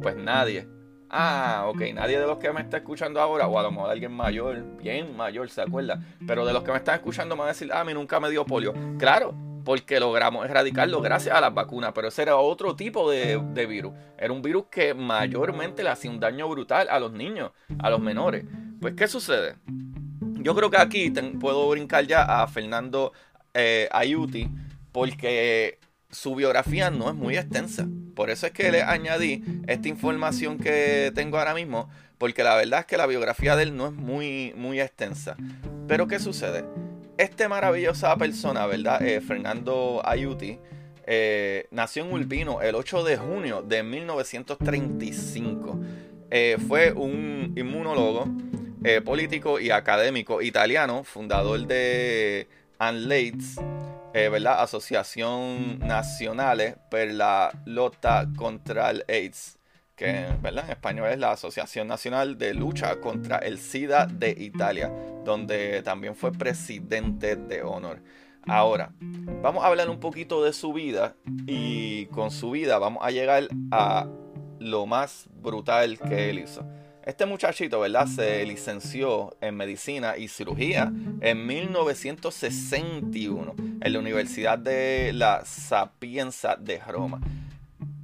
pues 0.00 0.16
nadie. 0.16 0.66
Ah, 1.14 1.64
ok, 1.68 1.82
nadie 1.92 2.18
de 2.18 2.26
los 2.26 2.38
que 2.38 2.50
me 2.52 2.62
está 2.62 2.78
escuchando 2.78 3.20
ahora, 3.20 3.46
o 3.46 3.58
a 3.58 3.62
lo 3.62 3.70
mejor 3.70 3.90
alguien 3.90 4.12
mayor, 4.12 4.62
bien 4.78 5.14
mayor, 5.14 5.50
se 5.50 5.60
acuerda. 5.60 6.00
Pero 6.26 6.46
de 6.46 6.54
los 6.54 6.62
que 6.62 6.72
me 6.72 6.78
están 6.78 6.94
escuchando 6.94 7.36
me 7.36 7.40
van 7.40 7.48
a 7.50 7.52
decir, 7.52 7.70
ah, 7.72 7.80
a 7.80 7.84
mí 7.84 7.92
nunca 7.92 8.18
me 8.18 8.30
dio 8.30 8.46
polio. 8.46 8.72
Claro, 8.98 9.34
porque 9.64 10.00
logramos 10.00 10.44
erradicarlo 10.44 11.00
gracias 11.00 11.36
a 11.36 11.40
las 11.40 11.52
vacunas, 11.52 11.92
pero 11.94 12.08
ese 12.08 12.22
era 12.22 12.36
otro 12.36 12.76
tipo 12.76 13.10
de, 13.10 13.66
virus. 13.66 13.92
Era 14.18 14.32
un 14.32 14.42
virus 14.42 14.64
que 14.70 14.94
mayormente 14.94 15.82
le 15.82 15.90
hacía 15.90 16.10
un 16.10 16.18
daño 16.18 16.48
brutal 16.48 16.88
a 16.90 16.98
los 16.98 17.12
niños, 17.12 17.52
a 17.78 17.90
los 17.90 18.00
menores. 18.00 18.44
Pues, 18.80 18.94
¿qué 18.94 19.06
sucede? 19.06 19.56
Yo 20.40 20.54
creo 20.54 20.70
que 20.70 20.78
aquí 20.78 21.10
puedo 21.40 21.68
brincar 21.68 22.06
ya 22.06 22.42
a 22.42 22.46
Fernando 22.48 23.12
eh, 23.54 23.88
Ayuti, 23.92 24.48
porque 24.90 25.78
su 26.12 26.34
biografía 26.36 26.90
no 26.90 27.08
es 27.08 27.14
muy 27.14 27.36
extensa. 27.36 27.88
Por 28.14 28.30
eso 28.30 28.46
es 28.46 28.52
que 28.52 28.70
le 28.70 28.82
añadí 28.82 29.42
esta 29.66 29.88
información 29.88 30.58
que 30.58 31.10
tengo 31.14 31.38
ahora 31.38 31.54
mismo, 31.54 31.90
porque 32.18 32.44
la 32.44 32.54
verdad 32.54 32.80
es 32.80 32.86
que 32.86 32.96
la 32.96 33.06
biografía 33.06 33.56
de 33.56 33.64
él 33.64 33.76
no 33.76 33.88
es 33.88 33.92
muy, 33.92 34.52
muy 34.56 34.80
extensa. 34.80 35.36
Pero 35.88 36.06
¿qué 36.06 36.20
sucede? 36.20 36.64
este 37.22 37.48
maravillosa 37.48 38.16
persona, 38.16 38.66
¿verdad? 38.66 39.00
Eh, 39.02 39.20
Fernando 39.20 40.02
Ayuti, 40.04 40.58
eh, 41.06 41.66
nació 41.70 42.04
en 42.04 42.12
Urbino 42.12 42.60
el 42.62 42.74
8 42.74 43.04
de 43.04 43.16
junio 43.16 43.62
de 43.62 43.82
1935. 43.82 45.80
Eh, 46.30 46.56
fue 46.66 46.92
un 46.92 47.52
inmunólogo, 47.56 48.26
político 49.04 49.60
y 49.60 49.70
académico 49.70 50.42
italiano, 50.42 51.04
fundador 51.04 51.68
de 51.68 52.48
ANLAIDS, 52.82 53.60
¿verdad? 54.12 54.60
Asociación 54.62 55.78
Nacional 55.78 56.76
per 56.90 57.12
la 57.12 57.50
Lotta 57.64 58.28
contra 58.36 58.90
el 58.90 59.04
AIDS 59.08 59.58
que 59.94 60.08
en 60.08 60.58
español 60.68 61.10
es 61.10 61.18
la 61.18 61.32
Asociación 61.32 61.86
Nacional 61.86 62.36
de 62.36 62.54
Lucha 62.54 63.00
contra 63.00 63.38
el 63.38 63.58
SIDA 63.58 64.06
de 64.06 64.30
Italia, 64.30 64.92
donde 65.24 65.82
también 65.82 66.16
fue 66.16 66.32
presidente 66.32 67.36
de 67.36 67.62
honor. 67.62 68.02
Ahora, 68.48 68.92
vamos 69.42 69.62
a 69.62 69.68
hablar 69.68 69.88
un 69.88 70.00
poquito 70.00 70.42
de 70.42 70.52
su 70.52 70.72
vida 70.72 71.14
y 71.46 72.06
con 72.06 72.32
su 72.32 72.50
vida 72.50 72.78
vamos 72.78 73.04
a 73.04 73.12
llegar 73.12 73.46
a 73.70 74.08
lo 74.58 74.86
más 74.86 75.28
brutal 75.40 75.98
que 76.00 76.30
él 76.30 76.40
hizo. 76.40 76.64
Este 77.04 77.26
muchachito, 77.26 77.80
¿verdad? 77.80 78.06
Se 78.06 78.46
licenció 78.46 79.36
en 79.40 79.56
medicina 79.56 80.16
y 80.16 80.28
cirugía 80.28 80.92
en 81.20 81.46
1961 81.46 83.54
en 83.80 83.92
la 83.92 83.98
Universidad 83.98 84.56
de 84.58 85.12
la 85.12 85.44
Sapienza 85.44 86.54
de 86.56 86.78
Roma 86.78 87.20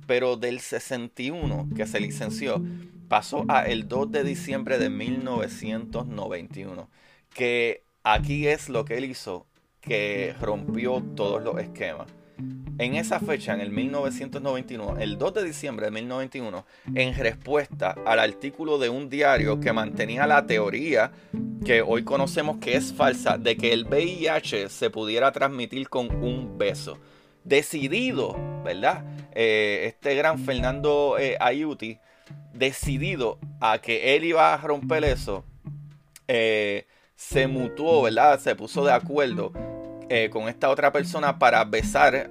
pero 0.08 0.36
del 0.36 0.58
61 0.58 1.68
que 1.76 1.86
se 1.86 2.00
licenció 2.00 2.60
pasó 3.08 3.44
a 3.48 3.66
el 3.66 3.88
2 3.88 4.10
de 4.10 4.24
diciembre 4.24 4.78
de 4.78 4.88
1991, 4.88 6.88
que 7.34 7.82
aquí 8.02 8.48
es 8.48 8.70
lo 8.70 8.86
que 8.86 8.96
él 8.96 9.04
hizo, 9.04 9.44
que 9.82 10.34
rompió 10.40 11.02
todos 11.14 11.42
los 11.42 11.58
esquemas. 11.58 12.06
En 12.78 12.94
esa 12.94 13.18
fecha, 13.18 13.54
en 13.54 13.60
el 13.60 13.70
1991, 13.70 14.98
el 14.98 15.18
2 15.18 15.34
de 15.34 15.44
diciembre 15.44 15.86
de 15.86 15.90
1991, 15.90 16.64
en 16.94 17.14
respuesta 17.16 17.96
al 18.06 18.20
artículo 18.20 18.78
de 18.78 18.88
un 18.88 19.10
diario 19.10 19.58
que 19.58 19.72
mantenía 19.72 20.26
la 20.28 20.46
teoría 20.46 21.10
que 21.64 21.82
hoy 21.82 22.04
conocemos 22.04 22.58
que 22.58 22.76
es 22.76 22.92
falsa, 22.92 23.36
de 23.36 23.56
que 23.56 23.72
el 23.72 23.84
VIH 23.84 24.68
se 24.68 24.90
pudiera 24.90 25.32
transmitir 25.32 25.88
con 25.88 26.22
un 26.22 26.56
beso 26.56 26.98
decidido, 27.42 28.36
¿verdad? 28.64 29.04
Eh, 29.32 29.86
este 29.86 30.14
gran 30.14 30.38
Fernando 30.38 31.16
eh, 31.18 31.36
Ayuti, 31.40 31.98
decidido 32.52 33.38
a 33.60 33.78
que 33.78 34.14
él 34.14 34.24
iba 34.24 34.54
a 34.54 34.56
romper 34.58 35.02
eso, 35.04 35.44
eh, 36.28 36.86
se 37.16 37.48
mutuó, 37.48 38.02
¿verdad? 38.02 38.38
Se 38.38 38.54
puso 38.54 38.84
de 38.84 38.92
acuerdo 38.92 39.52
con 40.30 40.48
esta 40.48 40.70
otra 40.70 40.92
persona 40.92 41.38
para 41.38 41.64
besar 41.64 42.30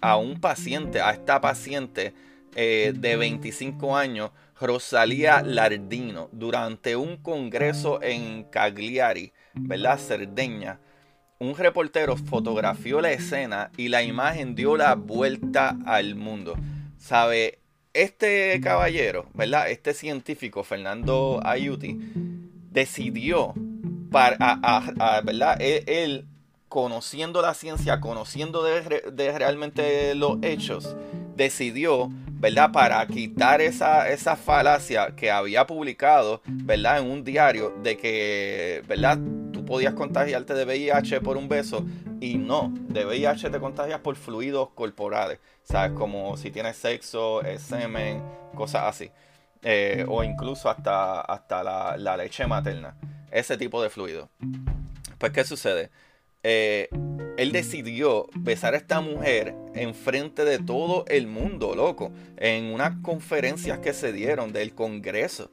a 0.00 0.16
un 0.16 0.40
paciente, 0.40 1.00
a 1.00 1.10
esta 1.10 1.40
paciente 1.40 2.14
de 2.54 3.16
25 3.18 3.96
años, 3.96 4.30
Rosalía 4.60 5.42
Lardino, 5.42 6.28
durante 6.32 6.96
un 6.96 7.16
congreso 7.18 8.02
en 8.02 8.44
Cagliari, 8.44 9.32
¿verdad? 9.54 9.98
Cerdeña 9.98 10.80
un 11.40 11.56
reportero 11.56 12.16
fotografió 12.16 13.00
la 13.00 13.12
escena 13.12 13.70
y 13.76 13.88
la 13.88 14.02
imagen 14.02 14.56
dio 14.56 14.76
la 14.76 14.96
vuelta 14.96 15.76
al 15.86 16.16
mundo. 16.16 16.56
¿Sabe? 16.96 17.60
Este 17.92 18.60
caballero, 18.60 19.26
¿verdad? 19.34 19.70
Este 19.70 19.94
científico, 19.94 20.64
Fernando 20.64 21.40
Ayuti, 21.44 21.96
decidió, 22.70 23.54
para, 24.10 24.36
¿verdad? 25.24 25.56
Él, 25.60 26.26
conociendo 26.68 27.42
la 27.42 27.54
ciencia, 27.54 28.00
conociendo 28.00 28.64
realmente 29.16 30.14
los 30.14 30.38
hechos, 30.42 30.96
decidió, 31.36 32.08
¿verdad? 32.32 32.72
Para 32.72 33.06
quitar 33.06 33.60
esa, 33.60 34.08
esa 34.08 34.36
falacia 34.36 35.14
que 35.16 35.30
había 35.30 35.66
publicado, 35.66 36.42
¿verdad? 36.46 36.98
En 36.98 37.10
un 37.10 37.24
diario 37.24 37.74
de 37.82 37.96
que, 37.96 38.82
¿verdad? 38.86 39.18
podías 39.68 39.92
contagiarte 39.92 40.54
de 40.54 40.64
VIH 40.64 41.20
por 41.20 41.36
un 41.36 41.46
beso 41.46 41.84
y 42.20 42.38
no, 42.38 42.72
de 42.88 43.04
VIH 43.04 43.50
te 43.50 43.60
contagias 43.60 44.00
por 44.00 44.16
fluidos 44.16 44.70
corporales, 44.70 45.40
¿sabes? 45.62 45.92
Como 45.92 46.38
si 46.38 46.50
tienes 46.50 46.78
sexo, 46.78 47.42
semen, 47.58 48.22
cosas 48.54 48.84
así. 48.84 49.10
Eh, 49.62 50.06
o 50.08 50.24
incluso 50.24 50.70
hasta, 50.70 51.20
hasta 51.20 51.62
la, 51.62 51.96
la 51.98 52.16
leche 52.16 52.46
materna, 52.46 52.94
ese 53.30 53.58
tipo 53.58 53.82
de 53.82 53.90
fluido. 53.90 54.30
Pues, 55.18 55.32
¿qué 55.32 55.44
sucede? 55.44 55.90
Eh, 56.50 56.88
él 57.36 57.52
decidió 57.52 58.26
besar 58.34 58.72
a 58.72 58.78
esta 58.78 59.02
mujer 59.02 59.54
en 59.74 59.94
frente 59.94 60.46
de 60.46 60.58
todo 60.58 61.04
el 61.06 61.26
mundo, 61.26 61.74
loco, 61.76 62.10
en 62.38 62.72
unas 62.72 62.96
conferencias 63.02 63.80
que 63.80 63.92
se 63.92 64.14
dieron 64.14 64.50
del 64.50 64.74
Congreso 64.74 65.50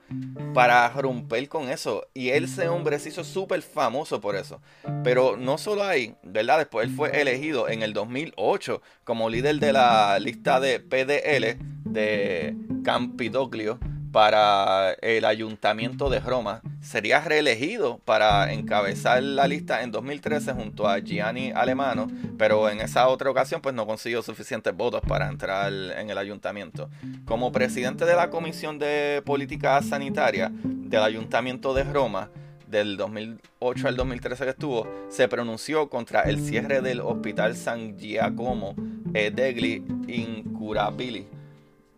para 0.53 0.87
romper 0.89 1.49
con 1.49 1.69
eso. 1.69 2.07
Y 2.13 2.29
él, 2.29 2.45
ese 2.45 2.69
hombre, 2.69 2.97
se 2.97 3.09
hizo 3.09 3.25
súper 3.25 3.61
famoso 3.61 4.21
por 4.21 4.37
eso. 4.37 4.61
Pero 5.03 5.35
no 5.35 5.57
solo 5.57 5.83
ahí, 5.83 6.15
¿verdad? 6.23 6.59
Después 6.59 6.87
él 6.87 6.95
fue 6.95 7.21
elegido 7.21 7.67
en 7.67 7.83
el 7.83 7.91
2008 7.91 8.81
como 9.03 9.29
líder 9.29 9.59
de 9.59 9.73
la 9.73 10.17
lista 10.19 10.61
de 10.61 10.79
PDL 10.79 11.61
de 11.83 12.55
Campidoglio 12.85 13.79
para 14.15 14.93
el 15.01 15.25
ayuntamiento 15.25 16.09
de 16.09 16.21
Roma. 16.21 16.61
Sería 16.79 17.19
reelegido 17.19 17.97
para 18.05 18.53
encabezar 18.53 19.21
la 19.21 19.45
lista 19.45 19.83
en 19.83 19.91
2013 19.91 20.53
junto 20.53 20.87
a 20.87 20.99
Gianni 20.99 21.51
Alemano, 21.51 22.07
pero 22.37 22.69
en 22.69 22.79
esa 22.79 23.09
otra 23.09 23.29
ocasión 23.29 23.59
pues 23.59 23.75
no 23.75 23.85
consiguió 23.85 24.21
suficientes 24.21 24.73
votos 24.73 25.01
para 25.05 25.27
entrar 25.27 25.69
en 25.73 26.09
el 26.09 26.17
ayuntamiento. 26.17 26.89
Como 27.25 27.51
presidente 27.51 28.05
de 28.05 28.15
la 28.15 28.29
Comisión 28.29 28.79
de 28.79 29.21
Política 29.25 29.81
Sanitaria 29.81 30.49
del 30.63 31.03
Ayuntamiento 31.03 31.73
de 31.73 31.83
Roma, 31.83 32.29
del 32.67 32.95
2008 32.95 33.89
al 33.89 33.97
2013 33.97 34.45
que 34.45 34.49
estuvo, 34.51 34.87
se 35.09 35.27
pronunció 35.27 35.89
contra 35.89 36.21
el 36.21 36.39
cierre 36.39 36.79
del 36.79 37.01
Hospital 37.01 37.57
San 37.57 37.97
Giacomo 37.97 38.75
degli 39.11 39.83
Incurabili 40.07 41.35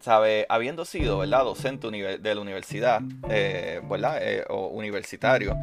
habiendo 0.08 0.86
sido, 0.86 1.20
¿verdad? 1.20 1.44
Docente 1.44 1.90
de 1.90 2.36
la 2.36 2.42
universidad, 2.42 3.02
eh, 3.30 3.82
¿verdad? 3.90 4.20
Eh, 4.22 4.44
o 4.50 4.68
universitario 4.68 5.56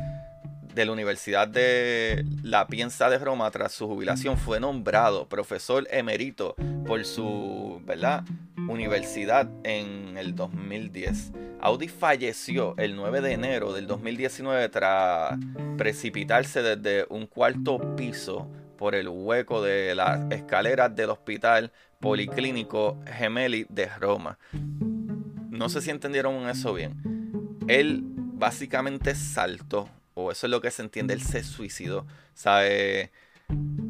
de 0.75 0.85
la 0.85 0.93
Universidad 0.93 1.47
de 1.47 2.25
La 2.43 2.67
Piensa 2.67 3.09
de 3.09 3.19
Roma 3.19 3.51
tras 3.51 3.73
su 3.73 3.87
jubilación 3.87 4.37
fue 4.37 4.59
nombrado 4.59 5.29
profesor 5.29 5.87
emérito 5.91 6.57
por 6.87 7.05
su, 7.05 7.81
¿verdad? 7.85 8.25
Universidad 8.69 9.49
en 9.63 10.17
el 10.17 10.35
2010. 10.35 11.33
Audi 11.61 11.89
falleció 11.89 12.75
el 12.77 12.97
9 12.97 13.21
de 13.21 13.33
enero 13.33 13.73
del 13.73 13.87
2019 13.87 14.69
tras 14.69 15.39
precipitarse 15.77 16.63
desde 16.63 17.07
un 17.09 17.27
cuarto 17.27 17.95
piso 17.97 18.49
por 18.77 18.95
el 18.95 19.09
hueco 19.09 19.63
de 19.63 19.95
las 19.95 20.31
escaleras 20.31 20.95
del 20.95 21.11
hospital 21.11 21.73
policlínico 22.01 22.99
Gemelli 23.07 23.67
de 23.69 23.87
Roma. 23.87 24.39
No 25.51 25.69
sé 25.69 25.81
si 25.81 25.91
entendieron 25.91 26.49
eso 26.49 26.75
bien. 26.75 27.01
Él 27.69 28.03
básicamente 28.05 29.15
saltó, 29.15 29.89
o 30.15 30.31
eso 30.31 30.47
es 30.47 30.51
lo 30.51 30.61
que 30.61 30.71
se 30.71 30.83
entiende, 30.83 31.15
él 31.15 31.23
se 31.23 31.43
suicidó. 31.43 32.07
¿Sabe? 32.35 33.11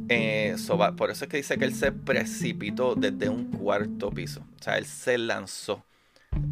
Eh, 0.09 0.57
por 0.97 1.11
eso 1.11 1.25
es 1.25 1.31
que 1.31 1.39
dice 1.39 1.57
que 1.57 1.65
él 1.65 1.75
se 1.75 1.93
precipitó 1.93 2.95
desde 2.95 3.29
un 3.29 3.51
cuarto 3.51 4.11
piso. 4.11 4.41
O 4.61 4.63
sea, 4.63 4.77
él 4.79 4.85
se 4.85 5.19
lanzó 5.19 5.85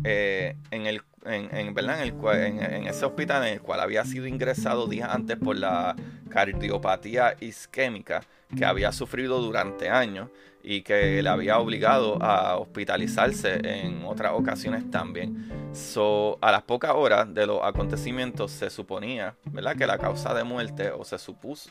eh, 0.05 0.57
en 0.71 0.87
el 0.87 1.03
en, 1.25 1.75
¿verdad? 1.75 2.05
En, 2.05 2.63
en, 2.63 2.87
ese 2.87 3.05
hospital 3.05 3.47
en 3.47 3.55
el 3.55 3.61
cual 3.61 3.81
había 3.81 4.05
sido 4.05 4.27
ingresado 4.27 4.87
días 4.87 5.09
antes 5.11 5.37
por 5.37 5.57
la 5.57 5.97
cardiopatía 6.31 7.37
isquémica 7.41 8.23
que 8.57 8.65
había 8.65 8.93
sufrido 8.93 9.41
durante 9.41 9.89
años 9.89 10.29
y 10.63 10.83
que 10.83 11.23
le 11.23 11.29
había 11.29 11.59
obligado 11.59 12.23
a 12.23 12.57
hospitalizarse 12.57 13.61
en 13.63 14.05
otras 14.05 14.33
ocasiones 14.35 14.91
también. 14.91 15.51
So, 15.73 16.39
a 16.41 16.53
las 16.53 16.63
pocas 16.63 16.93
horas 16.95 17.33
de 17.33 17.47
los 17.47 17.61
acontecimientos 17.63 18.53
se 18.53 18.71
suponía 18.71 19.35
¿verdad? 19.47 19.77
que 19.77 19.87
la 19.87 19.99
causa 19.99 20.35
de 20.35 20.45
muerte, 20.45 20.91
o 20.91 21.05
se 21.05 21.19
supuso, 21.19 21.71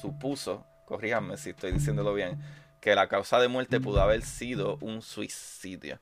supuso, 0.00 0.64
corríjanme 0.84 1.36
si 1.36 1.50
estoy 1.50 1.72
diciéndolo 1.72 2.14
bien, 2.14 2.38
que 2.80 2.94
la 2.94 3.08
causa 3.08 3.38
de 3.40 3.48
muerte 3.48 3.80
pudo 3.80 4.00
haber 4.00 4.22
sido 4.22 4.78
un 4.80 5.02
suicidio. 5.02 5.98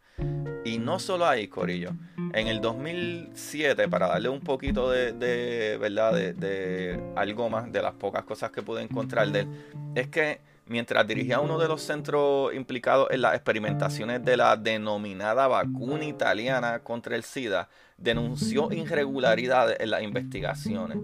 Y 0.64 0.78
no 0.78 0.98
solo 0.98 1.26
ahí, 1.26 1.48
Corillo. 1.48 1.90
En 2.32 2.48
el 2.48 2.60
2007, 2.60 3.88
para 3.88 4.08
darle 4.08 4.28
un 4.28 4.40
poquito 4.40 4.90
de, 4.90 5.78
verdad, 5.80 6.14
de, 6.14 6.32
de, 6.32 7.12
algo 7.16 7.50
más 7.50 7.70
de 7.70 7.82
las 7.82 7.94
pocas 7.94 8.24
cosas 8.24 8.50
que 8.50 8.62
pude 8.62 8.82
encontrar 8.82 9.30
de 9.30 9.40
él, 9.40 9.48
es 9.94 10.08
que 10.08 10.40
mientras 10.66 11.06
dirigía 11.06 11.40
uno 11.40 11.58
de 11.58 11.68
los 11.68 11.82
centros 11.82 12.54
implicados 12.54 13.08
en 13.10 13.22
las 13.22 13.34
experimentaciones 13.34 14.24
de 14.24 14.36
la 14.36 14.56
denominada 14.56 15.46
vacuna 15.46 16.04
italiana 16.04 16.80
contra 16.80 17.16
el 17.16 17.22
SIDA, 17.22 17.68
denunció 17.98 18.72
irregularidades 18.72 19.78
en 19.80 19.90
las 19.90 20.02
investigaciones. 20.02 20.98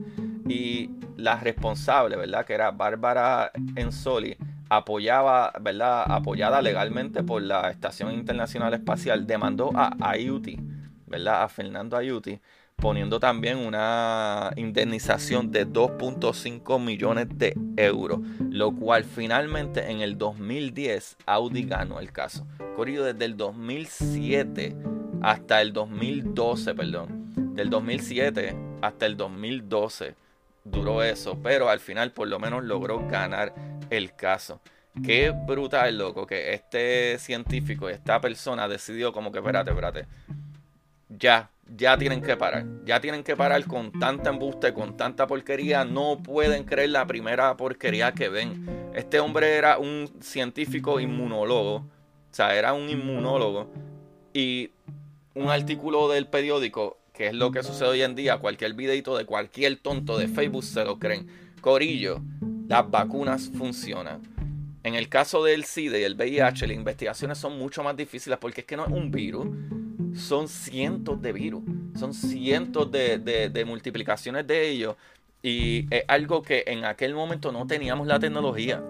Y 0.49 0.91
la 1.17 1.37
responsable, 1.39 2.17
¿verdad? 2.17 2.45
Que 2.45 2.55
era 2.55 2.71
Bárbara 2.71 3.53
Enzoli, 3.77 4.37
apoyaba, 4.69 5.53
¿verdad? 5.61 6.05
apoyada 6.09 6.63
legalmente 6.63 7.23
por 7.23 7.43
la 7.43 7.71
Estación 7.71 8.13
Internacional 8.13 8.73
Espacial, 8.73 9.27
demandó 9.27 9.73
a 9.75 9.97
Ayuti, 10.01 10.59
¿verdad? 11.07 11.43
a 11.43 11.49
Fernando 11.49 11.97
Ayuti, 11.97 12.41
poniendo 12.81 13.21
también 13.21 13.59
una 13.59 14.53
indemnización 14.57 15.51
de 15.53 15.67
2.5 15.67 16.83
millones 16.83 17.29
de 17.31 17.55
euros, 17.77 18.21
lo 18.39 18.73
cual 18.73 19.05
finalmente 19.05 19.91
en 19.91 20.01
el 20.01 20.17
2010 20.19 21.19
Audi 21.27 21.65
ganó 21.65 22.01
el 22.01 22.11
caso. 22.11 22.47
Corrido 22.75 23.05
desde 23.05 23.27
el 23.27 23.37
2007 23.37 24.77
hasta 25.23 25.61
el 25.61 25.73
2012, 25.73 26.75
perdón, 26.75 27.55
del 27.55 27.69
2007 27.69 28.57
hasta 28.81 29.07
el 29.07 29.17
2012 29.17 30.15
duró 30.65 31.03
eso, 31.03 31.39
pero 31.43 31.69
al 31.69 31.81
final 31.81 32.13
por 32.13 32.29
lo 32.29 32.39
menos 32.39 32.65
logró 32.65 33.07
ganar 33.07 33.55
el 33.91 34.15
caso. 34.15 34.61
Qué 35.05 35.31
brutal, 35.31 35.99
loco, 35.99 36.27
que 36.27 36.53
este 36.53 37.19
científico, 37.19 37.89
esta 37.89 38.21
persona 38.21 38.67
decidió 38.67 39.13
como 39.13 39.31
que, 39.31 39.39
espérate, 39.39 39.71
espérate, 39.71 40.07
ya, 41.09 41.51
ya 41.77 41.97
tienen 41.97 42.21
que 42.21 42.37
parar, 42.37 42.67
ya 42.85 43.01
tienen 43.01 43.23
que 43.23 43.37
parar 43.37 43.65
con 43.67 43.93
tanta 43.93 44.31
embuste, 44.31 44.75
con 44.75 44.97
tanta 44.97 45.27
porquería, 45.27 45.85
no 45.85 46.19
pueden 46.23 46.65
creer 46.65 46.91
la 46.91 47.07
primera 47.07 47.57
porquería 47.57 48.13
que 48.13 48.29
ven. 48.29 48.91
Este 48.95 49.21
hombre 49.21 49.55
era 49.55 49.79
un 49.79 50.11
científico 50.21 51.01
inmunólogo, 51.01 51.77
o 51.77 51.85
sea, 52.33 52.57
era 52.57 52.73
un 52.73 52.89
inmunólogo 52.89 53.71
y 54.33 54.71
un 55.35 55.49
artículo 55.49 56.09
del 56.09 56.27
periódico, 56.27 56.99
que 57.13 57.29
es 57.29 57.35
lo 57.35 57.53
que 57.53 57.63
sucede 57.63 57.89
hoy 57.89 58.03
en 58.03 58.15
día, 58.15 58.39
cualquier 58.39 58.75
videito 58.75 59.17
de 59.17 59.25
cualquier 59.25 59.77
tonto 59.77 60.19
de 60.19 60.29
Facebook 60.29 60.65
se 60.65 60.85
lo 60.85 60.99
creen. 60.99 61.29
Corillo, 61.61 62.21
las 62.69 62.91
vacunas 62.91 63.51
funcionan. 63.57 64.23
En 64.83 64.95
el 64.95 65.09
caso 65.09 65.45
del 65.45 65.65
SIDA 65.65 65.99
y 65.99 66.05
el 66.05 66.15
VIH, 66.15 66.67
las 66.67 66.77
investigaciones 66.77 67.39
son 67.39 67.59
mucho 67.59 67.83
más 67.83 67.97
difíciles 67.97 68.39
porque 68.39 68.63
es 68.63 68.67
que 68.67 68.77
no 68.77 68.87
es 68.87 68.93
un 68.93 69.11
virus, 69.11 69.47
son 70.15 70.49
cientos 70.49 71.21
de 71.21 71.33
virus, 71.33 71.63
son 71.99 72.15
cientos 72.15 72.91
de, 72.91 73.65
multiplicaciones 73.67 74.47
de 74.47 74.69
ellos 74.69 74.97
y 75.43 75.87
es 75.95 76.05
algo 76.09 76.43
que 76.43 76.65
en 76.67 76.85
aquel 76.85 77.15
momento 77.15 77.53
no 77.53 77.67
teníamos 77.67 78.07
la 78.07 78.19
tecnología. 78.19 78.83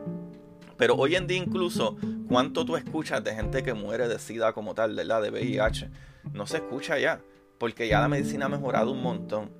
Pero 0.76 0.94
hoy 0.94 1.16
en 1.16 1.26
día 1.26 1.38
incluso, 1.38 1.96
¿cuánto 2.28 2.64
tú 2.64 2.76
escuchas 2.76 3.22
de 3.22 3.34
gente 3.34 3.62
que 3.62 3.74
muere 3.74 4.08
de 4.08 4.18
SIDA 4.18 4.52
como 4.52 4.74
tal, 4.74 4.96
de 4.96 5.04
la 5.04 5.20
de 5.20 5.30
VIH? 5.30 5.90
No 6.32 6.46
se 6.46 6.58
escucha 6.58 6.98
ya, 6.98 7.20
porque 7.58 7.86
ya 7.86 8.00
la 8.00 8.08
medicina 8.08 8.46
ha 8.46 8.48
mejorado 8.48 8.90
un 8.90 9.02
montón. 9.02 9.50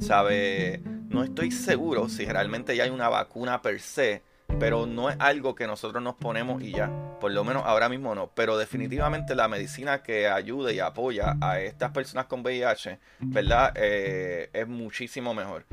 ¿Sabe? 0.00 0.82
No 1.08 1.22
estoy 1.22 1.52
seguro 1.52 2.08
si 2.08 2.24
realmente 2.24 2.76
ya 2.76 2.84
hay 2.84 2.90
una 2.90 3.08
vacuna 3.08 3.62
per 3.62 3.80
se, 3.80 4.22
pero 4.58 4.86
no 4.86 5.10
es 5.10 5.16
algo 5.18 5.54
que 5.54 5.66
nosotros 5.66 6.02
nos 6.02 6.14
ponemos 6.14 6.62
y 6.62 6.72
ya. 6.72 6.90
Por 7.20 7.32
lo 7.32 7.44
menos 7.44 7.62
ahora 7.66 7.88
mismo 7.88 8.14
no. 8.14 8.30
Pero 8.34 8.56
definitivamente 8.56 9.34
la 9.34 9.48
medicina 9.48 10.02
que 10.02 10.28
ayude 10.28 10.74
y 10.74 10.80
apoya 10.80 11.36
a 11.40 11.60
estas 11.60 11.90
personas 11.90 12.26
con 12.26 12.40
VIH, 12.40 12.98
¿verdad? 13.20 13.72
Eh, 13.76 14.50
es 14.52 14.68
muchísimo 14.68 15.34
mejor. 15.34 15.66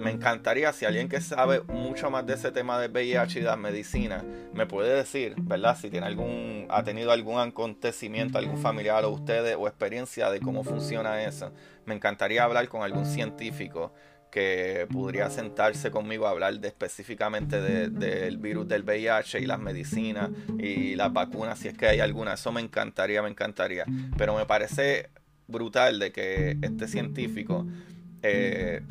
Me 0.00 0.10
encantaría 0.10 0.72
si 0.72 0.86
alguien 0.86 1.08
que 1.08 1.20
sabe 1.20 1.60
mucho 1.62 2.10
más 2.10 2.24
de 2.24 2.34
ese 2.34 2.50
tema 2.52 2.78
de 2.80 2.88
VIH 2.88 3.38
y 3.38 3.42
de 3.42 3.48
la 3.48 3.56
medicina 3.56 4.24
me 4.54 4.66
puede 4.66 4.94
decir, 4.94 5.34
¿verdad? 5.36 5.76
Si 5.76 5.90
tiene 5.90 6.06
algún, 6.06 6.66
ha 6.70 6.82
tenido 6.82 7.12
algún 7.12 7.38
acontecimiento, 7.38 8.38
algún 8.38 8.56
familiar 8.56 9.04
o 9.04 9.10
ustedes 9.10 9.56
o 9.58 9.68
experiencia 9.68 10.30
de 10.30 10.40
cómo 10.40 10.64
funciona 10.64 11.22
eso. 11.22 11.52
Me 11.84 11.94
encantaría 11.94 12.44
hablar 12.44 12.68
con 12.68 12.82
algún 12.82 13.04
científico 13.04 13.92
que 14.30 14.86
podría 14.92 15.28
sentarse 15.30 15.90
conmigo 15.90 16.26
a 16.26 16.30
hablar 16.30 16.58
de, 16.60 16.68
específicamente 16.68 17.60
del 17.60 18.38
virus 18.38 18.68
del 18.68 18.82
VIH 18.82 19.40
y 19.40 19.46
las 19.46 19.58
medicinas 19.58 20.30
y 20.58 20.94
las 20.94 21.12
vacunas, 21.12 21.58
si 21.58 21.68
es 21.68 21.76
que 21.76 21.88
hay 21.88 22.00
alguna. 22.00 22.34
Eso 22.34 22.52
me 22.52 22.60
encantaría, 22.60 23.22
me 23.22 23.28
encantaría. 23.28 23.84
Pero 24.16 24.36
me 24.36 24.46
parece 24.46 25.10
brutal 25.48 25.98
de 25.98 26.12
que 26.12 26.56
este 26.62 26.86
científico, 26.86 27.66
eh, 28.22 28.82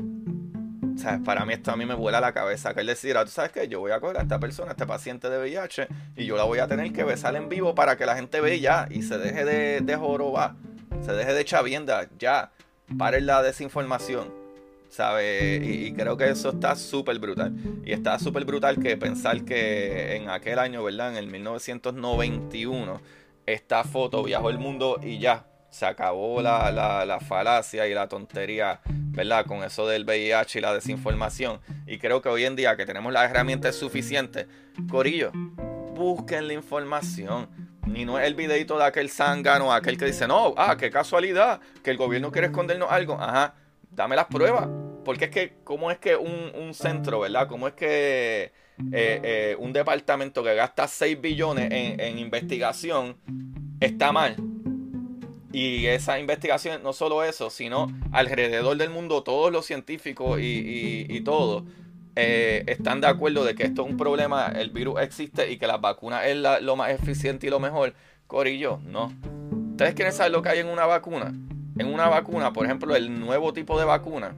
¿sabes? 0.98 1.22
para 1.24 1.46
mí 1.46 1.54
esto 1.54 1.72
a 1.72 1.78
mí 1.78 1.86
me 1.86 1.94
vuela 1.94 2.20
la 2.20 2.34
cabeza, 2.34 2.74
que 2.74 2.82
él 2.82 2.88
decida, 2.88 3.24
tú 3.24 3.32
sabes 3.32 3.52
que 3.52 3.68
yo 3.68 3.80
voy 3.80 3.92
a 3.92 4.00
coger 4.02 4.18
a 4.18 4.22
esta 4.24 4.40
persona, 4.40 4.72
a 4.72 4.74
este 4.74 4.86
paciente 4.86 5.30
de 5.30 5.40
VIH, 5.40 5.88
y 6.18 6.26
yo 6.26 6.36
la 6.36 6.44
voy 6.44 6.60
a 6.60 6.68
tener 6.68 6.92
que 6.92 7.04
besar 7.04 7.36
en 7.36 7.48
vivo 7.48 7.74
para 7.76 7.98
que 7.98 8.06
la 8.06 8.16
gente 8.16 8.42
vea 8.42 8.58
ya 8.58 8.88
y 8.90 9.04
se 9.04 9.18
deje 9.18 9.46
de, 9.46 9.82
de 9.82 9.96
jorobar, 9.96 10.56
se 11.02 11.14
deje 11.14 11.34
de 11.34 11.46
chavienda, 11.46 12.10
ya, 12.18 12.52
paren 12.98 13.26
la 13.26 13.42
desinformación 13.42 14.39
¿sabe? 14.90 15.62
Y, 15.64 15.94
creo 15.94 16.18
que 16.18 16.30
eso 16.30 16.50
está 16.50 16.76
súper 16.76 17.20
brutal. 17.20 17.54
Y 17.86 17.94
está 17.94 18.20
súper 18.20 18.44
brutal 18.46 18.80
que 18.80 18.98
pensar 18.98 19.46
que 19.46 20.16
en 20.16 20.30
aquel 20.30 20.60
año, 20.60 20.84
¿verdad? 20.84 21.12
En 21.12 21.18
el 21.18 21.28
1991, 21.28 23.02
esta 23.46 23.84
foto 23.84 24.24
viajó 24.24 24.50
el 24.50 24.58
mundo 24.58 25.00
y 25.02 25.20
ya. 25.20 25.46
Se 25.70 25.86
acabó 25.86 26.42
la, 26.42 26.72
la, 26.72 27.20
falacia 27.20 27.88
y 27.88 27.94
la 27.94 28.08
tontería, 28.08 28.82
¿verdad? 28.86 29.46
Con 29.46 29.64
eso 29.64 29.88
del 29.88 30.04
VIH 30.04 30.58
y 30.58 30.62
la 30.64 30.74
desinformación. 30.74 31.60
Y 31.86 32.00
creo 32.00 32.24
que 32.24 32.30
hoy 32.30 32.46
en 32.46 32.56
día 32.56 32.76
que 32.76 32.88
tenemos 32.88 33.14
las 33.14 33.30
herramientas 33.30 33.76
suficientes, 33.76 34.48
Corillo, 34.90 35.32
busquen 35.94 36.48
la 36.48 36.54
información 36.54 37.50
Y 37.94 38.06
no 38.06 38.18
es 38.18 38.26
el 38.26 38.34
videito 38.34 38.80
de 38.80 38.86
aquel 38.86 39.12
zángano, 39.12 39.72
aquel 39.72 39.98
que 39.98 40.06
dice, 40.06 40.28
no, 40.28 40.56
ah, 40.58 40.76
qué 40.76 40.90
casualidad, 40.90 41.60
que 41.84 41.92
el 41.92 41.98
gobierno 41.98 42.32
quiere 42.32 42.48
escondernos 42.48 42.92
algo. 42.92 43.20
Ajá, 43.22 43.54
dame 43.92 44.16
las 44.16 44.26
pruebas. 44.26 44.68
Porque 45.04 45.26
es 45.26 45.32
que, 45.32 45.54
¿cómo 45.64 45.92
es 45.92 45.98
que 45.98 46.16
un, 46.16 46.74
centro, 46.74 47.22
¿verdad? 47.22 47.48
¿Cómo 47.48 47.68
es 47.68 47.74
que 47.74 48.44
eh, 48.44 48.52
eh, 48.92 49.56
un 49.60 49.74
departamento 49.74 50.44
que 50.44 50.54
gasta 50.56 50.88
6 50.88 51.20
billones 51.20 51.70
en, 51.72 52.20
investigación 52.20 53.18
está 53.80 54.12
mal? 54.12 54.36
Y 55.52 55.88
esa 55.88 56.20
investigación, 56.20 56.84
no 56.84 56.94
solo 56.94 57.24
eso, 57.24 57.50
sino 57.50 57.88
alrededor 58.12 58.78
del 58.78 58.92
mundo, 58.92 59.24
todos 59.24 59.52
los 59.52 59.66
científicos 59.66 60.40
y, 60.40 61.06
y, 61.10 61.22
todo 61.22 61.66
eh, 62.16 62.64
están 62.68 63.02
de 63.02 63.08
acuerdo 63.08 63.44
de 63.44 63.56
que 63.56 63.64
esto 63.64 63.84
es 63.84 63.90
un 63.90 63.98
problema, 63.98 64.48
el 64.48 64.70
virus 64.70 65.02
existe 65.02 65.52
y 65.52 65.58
que 65.58 65.66
las 65.66 65.82
vacunas 65.82 66.26
es 66.26 66.38
lo 66.62 66.76
más 66.76 66.92
eficiente 66.92 67.48
y 67.48 67.50
lo 67.50 67.60
mejor. 67.60 67.94
Corillo, 68.28 68.80
no. 68.86 69.12
¿Ustedes 69.72 69.96
quieren 69.96 70.14
saber 70.14 70.34
lo 70.34 70.42
que 70.44 70.50
hay 70.50 70.60
en 70.60 70.68
una 70.68 70.86
vacuna? 70.86 71.34
En 71.80 71.92
una 71.94 72.08
vacuna, 72.10 72.54
por 72.54 72.66
ejemplo, 72.66 72.96
el 72.96 73.20
nuevo 73.20 73.54
tipo 73.54 73.80
de 73.80 73.86
vacuna, 73.86 74.36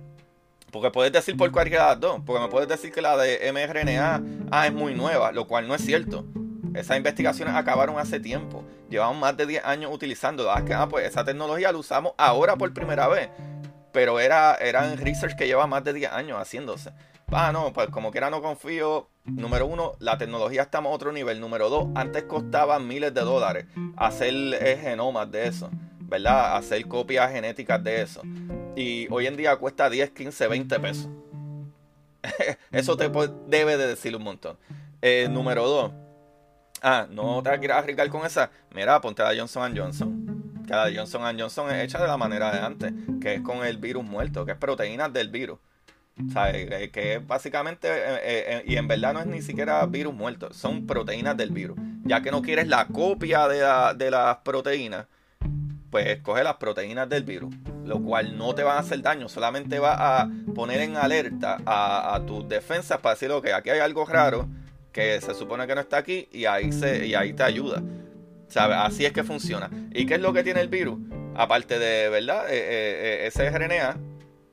porque 0.72 0.90
puedes 0.90 1.12
decir 1.12 1.36
por 1.36 1.52
cualquiera 1.52 1.84
de 1.84 1.90
las 1.90 2.00
dos. 2.00 2.22
Porque 2.26 2.42
me 2.42 2.50
puedes 2.50 2.70
decir 2.70 2.92
que 2.92 3.02
la 3.02 3.18
de 3.18 3.52
mRNA 3.52 4.22
ah, 4.52 4.68
es 4.68 4.74
muy 4.74 4.94
nueva, 4.94 5.32
lo 5.32 5.48
cual 5.48 5.68
no 5.68 5.76
es 5.76 5.82
cierto. 5.82 6.24
Esas 6.74 6.98
investigaciones 6.98 7.54
acabaron 7.56 8.00
hace 8.00 8.20
tiempo. 8.20 8.64
Llevamos 8.90 9.18
más 9.18 9.36
de 9.36 9.46
10 9.46 9.66
años 9.66 9.92
utilizándola. 9.94 10.64
Ah, 10.76 10.88
pues 10.88 11.08
esa 11.08 11.26
tecnología 11.26 11.72
la 11.72 11.78
usamos 11.78 12.14
ahora 12.18 12.56
por 12.56 12.74
primera 12.74 13.08
vez. 13.08 13.30
Pero 13.92 14.20
era, 14.20 14.58
un 14.92 14.98
research 14.98 15.36
que 15.36 15.48
lleva 15.48 15.68
más 15.68 15.84
de 15.84 15.94
10 15.94 16.12
años 16.12 16.38
haciéndose. 16.40 16.92
Ah, 17.32 17.52
no, 17.52 17.74
pues 17.74 17.90
como 17.90 18.12
quiera 18.12 18.30
no 18.30 18.42
confío. 18.42 19.10
Número 19.26 19.66
uno, 19.66 19.94
la 20.00 20.18
tecnología 20.18 20.62
está 20.62 20.78
a 20.78 20.88
otro 20.88 21.12
nivel. 21.12 21.42
Número 21.42 21.70
dos, 21.70 21.88
antes 21.96 22.24
costaba 22.24 22.80
miles 22.80 23.14
de 23.14 23.22
dólares 23.22 23.66
hacer 23.98 24.34
eh, 24.34 24.78
genomas 24.82 25.30
de 25.32 25.48
eso. 25.48 25.70
¿Verdad? 26.12 26.58
Hacer 26.58 26.86
copias 26.90 27.32
genéticas 27.32 27.82
de 27.82 28.02
eso. 28.02 28.22
Y 28.76 29.08
hoy 29.10 29.28
en 29.28 29.38
día 29.38 29.56
cuesta 29.56 29.90
10, 29.90 30.10
15, 30.10 30.48
20 30.50 30.80
pesos. 30.82 31.10
Eso 32.72 32.98
te 32.98 33.10
debe 33.48 33.78
de 33.78 33.88
decir 33.88 34.14
un 34.14 34.24
montón. 34.24 34.58
Eh, 35.02 35.30
número 35.32 35.66
2. 35.66 35.92
Ah, 36.82 37.08
no 37.10 37.42
te 37.42 37.58
quieras 37.60 37.78
arriesgar 37.78 38.10
con 38.10 38.26
esa. 38.26 38.52
Mira, 38.76 39.00
ponte 39.00 39.24
la 39.24 39.34
Johnson 39.34 39.74
Johnson. 39.74 40.64
Que 40.68 40.74
la 40.74 40.92
Johnson 40.94 41.22
Johnson 41.40 41.72
es 41.72 41.82
hecha 41.86 42.02
de 42.02 42.08
la 42.08 42.18
manera 42.18 42.52
de 42.52 42.60
antes, 42.60 42.94
que 43.22 43.36
es 43.36 43.42
con 43.42 43.66
el 43.66 43.78
virus 43.78 44.04
muerto, 44.04 44.46
que 44.46 44.52
es 44.52 44.58
proteínas 44.58 45.14
del 45.14 45.30
virus. 45.30 45.60
O 46.28 46.32
sea, 46.34 46.52
eh, 46.52 46.92
que 46.92 47.16
es 47.16 47.26
básicamente, 47.26 47.88
eh, 47.90 48.64
y 48.68 48.76
en 48.76 48.90
verdad 48.90 49.14
no 49.14 49.22
es 49.22 49.28
ni 49.28 49.42
siquiera 49.42 49.86
virus 49.86 50.14
muerto, 50.14 50.54
son 50.54 50.86
proteínas 50.86 51.38
del 51.38 51.52
virus. 51.52 51.78
Ya 52.04 52.22
que 52.22 52.32
no 52.32 52.42
quieres 52.42 52.68
la 52.68 52.88
copia 52.88 53.48
de 53.48 54.12
las 54.12 54.38
proteínas, 54.40 55.08
pues 55.92 56.08
escoge 56.08 56.44
las 56.44 56.56
proteínas 56.56 57.08
del 57.10 57.24
virus, 57.24 57.54
lo 57.86 58.02
cual 58.02 58.38
no 58.38 58.56
te 58.56 58.64
va 58.64 58.78
a 58.78 58.80
hacer 58.80 59.02
daño, 59.02 59.28
solamente 59.28 59.78
va 59.78 60.22
a 60.22 60.30
poner 60.56 60.80
en 60.80 60.96
alerta 60.96 61.58
a, 61.66 62.20
tus 62.26 62.48
defensas 62.48 63.00
para 63.00 63.16
decir, 63.16 63.30
ok, 63.30 63.48
aquí 63.54 63.70
hay 63.70 63.80
algo 63.80 64.06
raro 64.06 64.48
que 64.94 65.20
se 65.20 65.36
supone 65.36 65.68
que 65.68 65.76
no 65.76 65.82
está 65.82 65.98
aquí 65.98 66.30
y 66.32 66.46
ahí, 66.46 66.72
se, 66.72 67.06
y 67.06 67.14
ahí 67.14 67.34
te 67.34 67.44
ayuda. 67.44 67.84
¿Sabes? 68.48 68.78
Así 68.82 69.06
es 69.06 69.14
que 69.14 69.24
funciona. 69.24 69.70
¿Y 69.94 70.06
qué 70.06 70.16
es 70.16 70.22
lo 70.22 70.34
que 70.34 70.44
tiene 70.44 70.60
el 70.60 70.68
virus? 70.68 71.00
Aparte 71.36 71.80
de, 71.80 72.10
¿verdad? 72.10 72.50
Eh, 72.50 72.58
eh, 72.58 73.24
eh, 73.24 73.28
ese 73.28 73.50
RNA, 73.50 73.96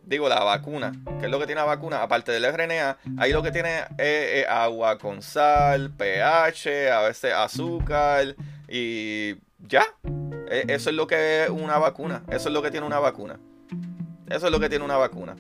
digo, 0.05 0.29
la 0.29 0.45
vacuna. 0.45 0.93
¿Qué 1.19 1.27
es 1.27 1.31
lo 1.33 1.41
que 1.41 1.47
tiene 1.47 1.61
la 1.61 1.67
vacuna? 1.67 2.03
Aparte 2.03 2.31
del 2.31 2.47
RNA, 2.47 2.99
ahí 3.19 3.33
lo 3.33 3.43
que 3.43 3.51
tiene 3.51 3.85
es 3.99 4.47
agua 4.49 4.99
con 4.99 5.21
sal, 5.21 5.91
pH, 5.97 6.93
a 6.93 7.01
veces 7.03 7.33
azúcar 7.33 8.37
y 8.69 9.35
ya. 9.67 9.85
E, 10.51 10.65
eso 10.69 10.91
es 10.91 10.97
lo 10.97 11.07
que 11.07 11.45
es 11.45 11.51
una 11.51 11.79
vacuna. 11.79 12.23
Eso 12.29 12.49
es 12.49 12.55
lo 12.55 12.63
que 12.63 12.71
tiene 12.71 12.87
una 12.87 12.99
vacuna. 12.99 13.39
Eso 14.29 14.47
es 14.47 14.53
lo 14.53 14.61
que 14.61 14.69
tiene 14.69 14.85
una 14.85 14.97
vacuna. 14.97 15.37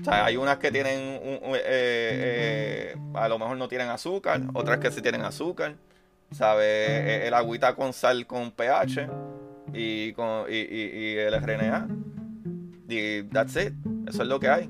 O 0.00 0.04
sea, 0.04 0.24
hay 0.24 0.36
unas 0.36 0.58
que 0.58 0.72
tienen, 0.72 0.98
eh, 0.98 1.62
eh, 1.64 2.96
a 3.14 3.28
lo 3.28 3.38
mejor 3.38 3.56
no 3.56 3.68
tienen 3.68 3.88
azúcar, 3.88 4.40
otras 4.52 4.78
que 4.78 4.90
sí 4.90 5.00
tienen 5.00 5.22
azúcar. 5.22 5.76
¿Sabes? 6.32 6.66
E, 6.66 7.28
el 7.28 7.34
agüita 7.34 7.74
con 7.74 7.92
sal 7.92 8.26
con 8.26 8.50
pH 8.50 9.08
y, 9.74 10.12
con, 10.14 10.46
y, 10.48 10.56
y, 10.56 11.16
el 11.18 11.34
RNA. 11.34 11.88
Y 12.88 13.22
that's 13.24 13.56
it. 13.56 13.74
Eso 14.08 14.22
es 14.22 14.28
lo 14.28 14.40
que 14.40 14.48
hay. 14.48 14.68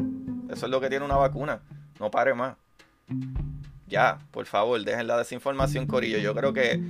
Eso 0.50 0.66
es 0.66 0.70
lo 0.70 0.80
que 0.80 0.88
tiene 0.88 1.04
una 1.04 1.16
vacuna. 1.16 1.60
No 1.98 2.10
pare 2.10 2.34
más. 2.34 2.56
Ya, 3.86 4.18
por 4.30 4.46
favor, 4.46 4.82
dejen 4.82 5.06
la 5.06 5.18
desinformación, 5.18 5.86
Corillo. 5.86 6.18
Yo 6.18 6.34
creo 6.34 6.52
que 6.52 6.80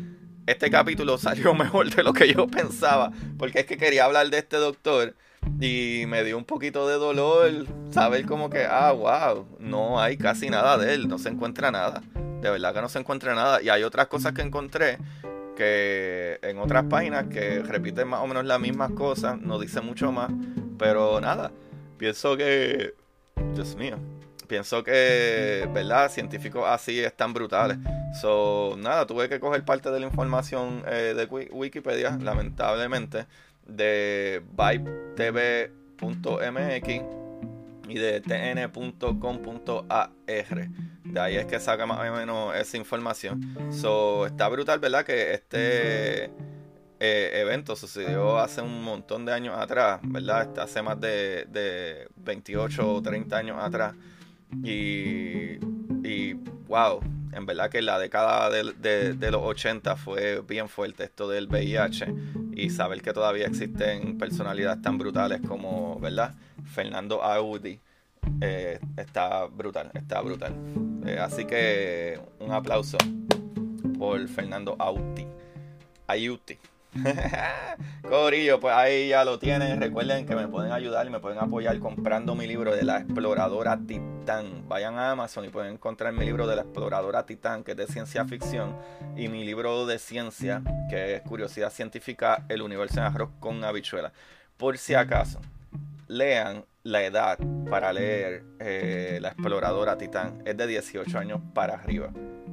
este 0.46 0.70
capítulo 0.70 1.18
salió 1.18 1.54
mejor 1.54 1.94
de 1.94 2.02
lo 2.02 2.12
que 2.12 2.32
yo 2.32 2.46
pensaba, 2.46 3.12
porque 3.38 3.60
es 3.60 3.66
que 3.66 3.76
quería 3.76 4.04
hablar 4.04 4.30
de 4.30 4.38
este 4.38 4.56
doctor 4.56 5.14
y 5.60 6.04
me 6.06 6.24
dio 6.24 6.38
un 6.38 6.44
poquito 6.44 6.88
de 6.88 6.94
dolor 6.94 7.66
saber 7.90 8.26
como 8.26 8.50
que, 8.50 8.64
ah, 8.64 8.92
wow, 8.92 9.46
no 9.58 10.00
hay 10.00 10.16
casi 10.16 10.50
nada 10.50 10.78
de 10.78 10.94
él, 10.94 11.08
no 11.08 11.18
se 11.18 11.28
encuentra 11.28 11.70
nada, 11.70 12.02
de 12.40 12.50
verdad 12.50 12.74
que 12.74 12.80
no 12.80 12.88
se 12.88 12.98
encuentra 12.98 13.34
nada. 13.34 13.62
Y 13.62 13.68
hay 13.68 13.82
otras 13.82 14.06
cosas 14.06 14.32
que 14.32 14.42
encontré 14.42 14.98
que 15.56 16.38
en 16.42 16.58
otras 16.58 16.84
páginas 16.84 17.26
que 17.28 17.60
repiten 17.60 18.08
más 18.08 18.20
o 18.20 18.26
menos 18.26 18.44
las 18.44 18.58
mismas 18.58 18.92
cosas, 18.92 19.38
no 19.40 19.58
dice 19.58 19.80
mucho 19.80 20.10
más, 20.12 20.30
pero 20.78 21.20
nada, 21.20 21.52
pienso 21.98 22.36
que, 22.36 22.94
Dios 23.54 23.76
mío, 23.76 23.98
pienso 24.52 24.84
que, 24.84 25.66
¿verdad? 25.72 26.10
Científicos 26.10 26.64
así 26.68 27.00
están 27.00 27.32
brutales. 27.32 27.78
So, 28.20 28.76
nada, 28.76 29.06
tuve 29.06 29.26
que 29.26 29.40
coger 29.40 29.64
parte 29.64 29.90
de 29.90 29.98
la 29.98 30.04
información 30.04 30.84
eh, 30.86 31.14
de 31.16 31.24
Wikipedia, 31.24 32.18
lamentablemente, 32.20 33.24
de 33.66 34.42
vibetv.mx 34.50 36.02
y 37.88 37.94
de 37.94 38.20
tn.com.ar. 38.20 40.10
De 40.26 41.20
ahí 41.20 41.36
es 41.36 41.46
que 41.46 41.58
saca 41.58 41.86
más 41.86 42.00
o 42.00 42.14
menos 42.14 42.54
esa 42.54 42.76
información. 42.76 43.56
So, 43.72 44.26
está 44.26 44.50
brutal, 44.50 44.80
¿verdad? 44.80 45.06
Que 45.06 45.32
este 45.32 46.24
eh, 47.00 47.40
evento 47.40 47.74
sucedió 47.74 48.38
hace 48.38 48.60
un 48.60 48.84
montón 48.84 49.24
de 49.24 49.32
años 49.32 49.56
atrás, 49.58 50.00
¿verdad? 50.02 50.58
Hace 50.58 50.82
más 50.82 51.00
de, 51.00 51.46
de 51.48 52.06
28 52.16 52.96
o 52.96 53.00
30 53.00 53.34
años 53.34 53.56
atrás. 53.58 53.94
Y, 54.62 55.58
y 56.06 56.34
wow, 56.68 57.00
en 57.32 57.46
verdad 57.46 57.70
que 57.70 57.82
la 57.82 57.98
década 57.98 58.50
de, 58.50 59.14
de, 59.14 59.30
los 59.30 59.42
80 59.42 59.96
fue 59.96 60.42
bien 60.42 60.68
fuerte 60.68 61.04
esto 61.04 61.28
del 61.28 61.48
VIH 61.48 62.14
y 62.54 62.70
saber 62.70 63.00
que 63.02 63.12
todavía 63.12 63.46
existen 63.46 64.18
personalidades 64.18 64.82
tan 64.82 64.98
brutales 64.98 65.40
como, 65.46 65.98
¿verdad? 65.98 66.34
Fernando 66.64 67.22
Audi. 67.22 67.80
Eh, 68.40 68.78
está 68.96 69.46
brutal, 69.46 69.90
está 69.94 70.20
brutal. 70.20 70.54
Eh, 71.06 71.18
así 71.18 71.44
que 71.44 72.20
un 72.38 72.52
aplauso 72.52 72.98
por 73.98 74.28
Fernando 74.28 74.76
Audi. 74.78 75.26
Ayuti. 76.06 76.58
Corillo, 78.08 78.60
pues 78.60 78.74
ahí 78.74 79.08
ya 79.08 79.24
lo 79.24 79.38
tienen. 79.38 79.80
Recuerden 79.80 80.26
que 80.26 80.36
me 80.36 80.48
pueden 80.48 80.72
ayudar 80.72 81.06
y 81.06 81.10
me 81.10 81.20
pueden 81.20 81.38
apoyar 81.38 81.78
comprando 81.78 82.34
mi 82.34 82.46
libro 82.46 82.74
de 82.74 82.82
la 82.84 82.98
exploradora 82.98 83.78
Titán. 83.86 84.68
Vayan 84.68 84.98
a 84.98 85.12
Amazon 85.12 85.44
y 85.44 85.48
pueden 85.48 85.74
encontrar 85.74 86.12
mi 86.12 86.24
libro 86.24 86.46
de 86.46 86.56
la 86.56 86.62
exploradora 86.62 87.24
Titán, 87.24 87.64
que 87.64 87.72
es 87.72 87.76
de 87.76 87.86
ciencia 87.86 88.24
ficción, 88.26 88.76
y 89.16 89.28
mi 89.28 89.44
libro 89.44 89.86
de 89.86 89.98
ciencia, 89.98 90.62
que 90.90 91.16
es 91.16 91.22
curiosidad 91.22 91.70
científica, 91.70 92.44
el 92.48 92.60
universo 92.60 93.00
en 93.00 93.06
arroz 93.06 93.30
con 93.40 93.64
habichuela. 93.64 94.12
Por 94.58 94.76
si 94.76 94.94
acaso, 94.94 95.40
lean 96.08 96.64
la 96.82 97.02
edad 97.04 97.38
para 97.70 97.92
leer 97.92 98.44
eh, 98.58 99.18
La 99.22 99.28
exploradora 99.28 99.96
Titán. 99.96 100.42
Es 100.44 100.56
de 100.56 100.66
18 100.66 101.18
años 101.18 101.40
para 101.54 101.74
arriba. 101.74 102.12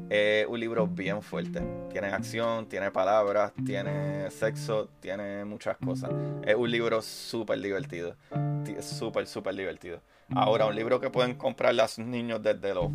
Es 0.09 0.47
un 0.47 0.59
libro 0.59 0.87
bien 0.87 1.21
fuerte. 1.21 1.61
Tiene 1.91 2.07
acción, 2.07 2.67
tiene 2.67 2.89
palabras, 2.89 3.53
tiene 3.63 4.31
sexo, 4.31 4.89
tiene 4.99 5.45
muchas 5.45 5.77
cosas. 5.77 6.09
Es 6.45 6.55
un 6.55 6.71
libro 6.71 6.99
súper 7.03 7.61
divertido. 7.61 8.15
Súper, 8.81 9.27
súper 9.27 9.53
divertido. 9.55 10.01
Ahora, 10.35 10.65
un 10.67 10.75
libro 10.75 10.99
que 10.99 11.09
pueden 11.09 11.35
comprar 11.35 11.73
los 11.73 11.97
niños 11.97 12.41
desde 12.43 12.73
los 12.73 12.91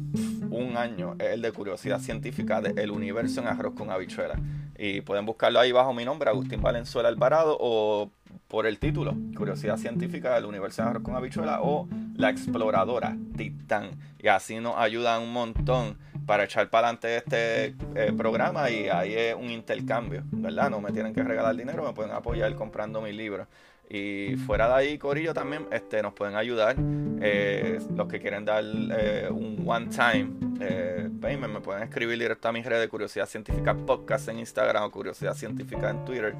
un 0.50 0.76
año 0.76 1.16
es 1.18 1.32
el 1.32 1.42
de 1.42 1.50
Curiosidad 1.52 1.98
Científica 1.98 2.60
de 2.60 2.80
El 2.80 2.90
Universo 2.90 3.40
en 3.40 3.48
Arroz 3.48 3.74
con 3.74 3.90
Habichuela. 3.90 4.38
Y 4.78 5.00
pueden 5.00 5.26
buscarlo 5.26 5.58
ahí 5.58 5.72
bajo 5.72 5.92
mi 5.92 6.04
nombre, 6.04 6.30
Agustín 6.30 6.62
Valenzuela 6.62 7.08
Alvarado, 7.08 7.56
o 7.60 8.10
por 8.46 8.66
el 8.66 8.78
título, 8.78 9.16
Curiosidad 9.36 9.76
Científica 9.76 10.34
del 10.34 10.44
Universo 10.44 10.82
en 10.82 10.88
Arroz 10.88 11.02
con 11.02 11.16
Habichuela, 11.16 11.60
o 11.62 11.88
La 12.14 12.30
Exploradora 12.30 13.16
Titán. 13.36 13.90
Y 14.20 14.28
así 14.28 14.60
nos 14.60 14.76
ayudan 14.76 15.22
un 15.22 15.32
montón 15.32 15.98
para 16.26 16.44
echar 16.44 16.70
para 16.70 16.88
adelante 16.88 17.16
este 17.16 17.74
eh, 17.94 18.12
programa 18.16 18.70
y 18.70 18.88
ahí 18.88 19.14
es 19.14 19.34
un 19.34 19.50
intercambio, 19.50 20.22
¿verdad? 20.30 20.70
No 20.70 20.80
me 20.80 20.92
tienen 20.92 21.12
que 21.12 21.22
regalar 21.22 21.54
dinero, 21.56 21.84
me 21.84 21.92
pueden 21.92 22.12
apoyar 22.12 22.54
comprando 22.54 23.00
mi 23.00 23.12
libro. 23.12 23.46
Y 23.88 24.36
fuera 24.36 24.68
de 24.68 24.74
ahí, 24.74 24.98
Corillo, 24.98 25.34
también 25.34 25.66
este, 25.70 26.02
nos 26.02 26.14
pueden 26.14 26.36
ayudar. 26.36 26.76
Eh, 27.20 27.78
los 27.94 28.08
que 28.08 28.18
quieren 28.18 28.44
dar 28.44 28.64
eh, 28.64 29.28
un 29.30 29.62
one 29.66 29.86
time 29.86 30.32
eh, 30.60 31.08
payment 31.20 31.52
me 31.52 31.60
pueden 31.60 31.82
escribir 31.82 32.18
directo 32.18 32.48
a 32.48 32.52
mi 32.52 32.62
red 32.62 32.80
de 32.80 32.88
Curiosidad 32.88 33.26
Científica 33.26 33.74
Podcast 33.74 34.28
en 34.28 34.38
Instagram 34.38 34.84
o 34.84 34.90
Curiosidad 34.90 35.34
Científica 35.34 35.90
en 35.90 36.04
Twitter 36.04 36.34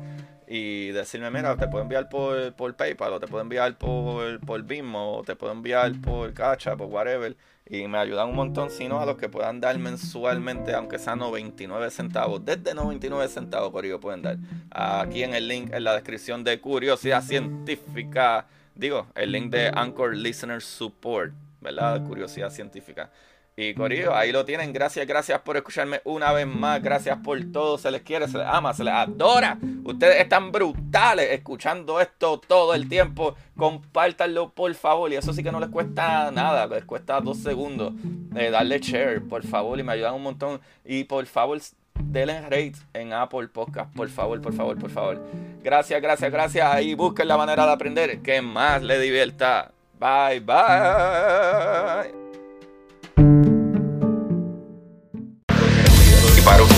y 0.46 0.88
decirme, 0.88 1.30
mira, 1.30 1.56
te 1.56 1.68
puedo 1.68 1.82
enviar 1.82 2.08
por, 2.08 2.54
por 2.54 2.74
PayPal 2.74 3.14
o 3.14 3.20
te 3.20 3.26
puedo 3.26 3.42
enviar 3.42 3.76
por, 3.78 4.40
por 4.40 4.62
Bimo 4.62 5.18
o 5.18 5.22
te 5.22 5.36
puedo 5.36 5.52
enviar 5.52 5.92
por 6.00 6.32
Cacha, 6.34 6.76
por 6.76 6.88
whatever. 6.88 7.36
Y 7.66 7.88
me 7.88 7.96
ayudan 7.96 8.28
un 8.28 8.36
montón, 8.36 8.70
si 8.70 8.88
no, 8.88 9.00
a 9.00 9.06
los 9.06 9.16
que 9.16 9.30
puedan 9.30 9.58
dar 9.58 9.78
mensualmente, 9.78 10.74
aunque 10.74 10.98
sea 10.98 11.16
99 11.16 11.90
centavos. 11.90 12.44
Desde 12.44 12.74
99 12.74 13.26
centavos, 13.28 13.70
por 13.70 13.86
ello 13.86 13.98
pueden 14.00 14.20
dar. 14.20 14.36
Aquí 14.70 15.22
en 15.22 15.34
el 15.34 15.48
link 15.48 15.72
en 15.72 15.82
la 15.82 15.94
descripción 15.94 16.44
de 16.44 16.60
Curiosidad 16.60 17.22
Científica. 17.22 18.46
Digo, 18.74 19.06
el 19.14 19.32
link 19.32 19.50
de 19.50 19.68
Anchor 19.74 20.14
Listener 20.14 20.60
Support, 20.60 21.32
¿verdad? 21.62 22.06
Curiosidad 22.06 22.50
Científica. 22.50 23.10
Y 23.56 23.72
Corillo, 23.74 24.14
ahí 24.14 24.32
lo 24.32 24.44
tienen. 24.44 24.72
Gracias, 24.72 25.06
gracias 25.06 25.40
por 25.40 25.56
escucharme 25.56 26.00
una 26.04 26.32
vez 26.32 26.46
más. 26.46 26.82
Gracias 26.82 27.18
por 27.18 27.40
todo. 27.52 27.78
Se 27.78 27.90
les 27.90 28.02
quiere, 28.02 28.26
se 28.26 28.38
les 28.38 28.46
ama, 28.46 28.74
se 28.74 28.82
les 28.82 28.92
adora. 28.92 29.58
Ustedes 29.84 30.20
están 30.20 30.50
brutales 30.50 31.30
escuchando 31.30 32.00
esto 32.00 32.40
todo 32.40 32.74
el 32.74 32.88
tiempo. 32.88 33.36
Compártanlo, 33.56 34.50
por 34.50 34.74
favor. 34.74 35.12
Y 35.12 35.16
eso 35.16 35.32
sí 35.32 35.44
que 35.44 35.52
no 35.52 35.60
les 35.60 35.68
cuesta 35.68 36.32
nada. 36.32 36.66
Les 36.66 36.84
cuesta 36.84 37.20
dos 37.20 37.38
segundos. 37.38 37.92
Eh, 38.34 38.50
darle 38.50 38.80
share, 38.80 39.22
por 39.22 39.44
favor. 39.46 39.78
Y 39.78 39.84
me 39.84 39.92
ayudan 39.92 40.14
un 40.14 40.22
montón. 40.24 40.60
Y 40.84 41.04
por 41.04 41.24
favor, 41.26 41.60
denle 42.00 42.40
rate 42.42 42.74
en 42.92 43.12
Apple 43.12 43.46
Podcast. 43.48 43.94
Por 43.94 44.08
favor, 44.08 44.40
por 44.40 44.52
favor, 44.52 44.76
por 44.78 44.90
favor. 44.90 45.22
Gracias, 45.62 46.02
gracias, 46.02 46.32
gracias. 46.32 46.74
Ahí 46.74 46.94
busquen 46.94 47.28
la 47.28 47.36
manera 47.36 47.66
de 47.66 47.72
aprender 47.72 48.20
que 48.20 48.42
más 48.42 48.82
les 48.82 49.00
divierta. 49.00 49.70
Bye, 50.00 50.40
bye. 50.40 52.23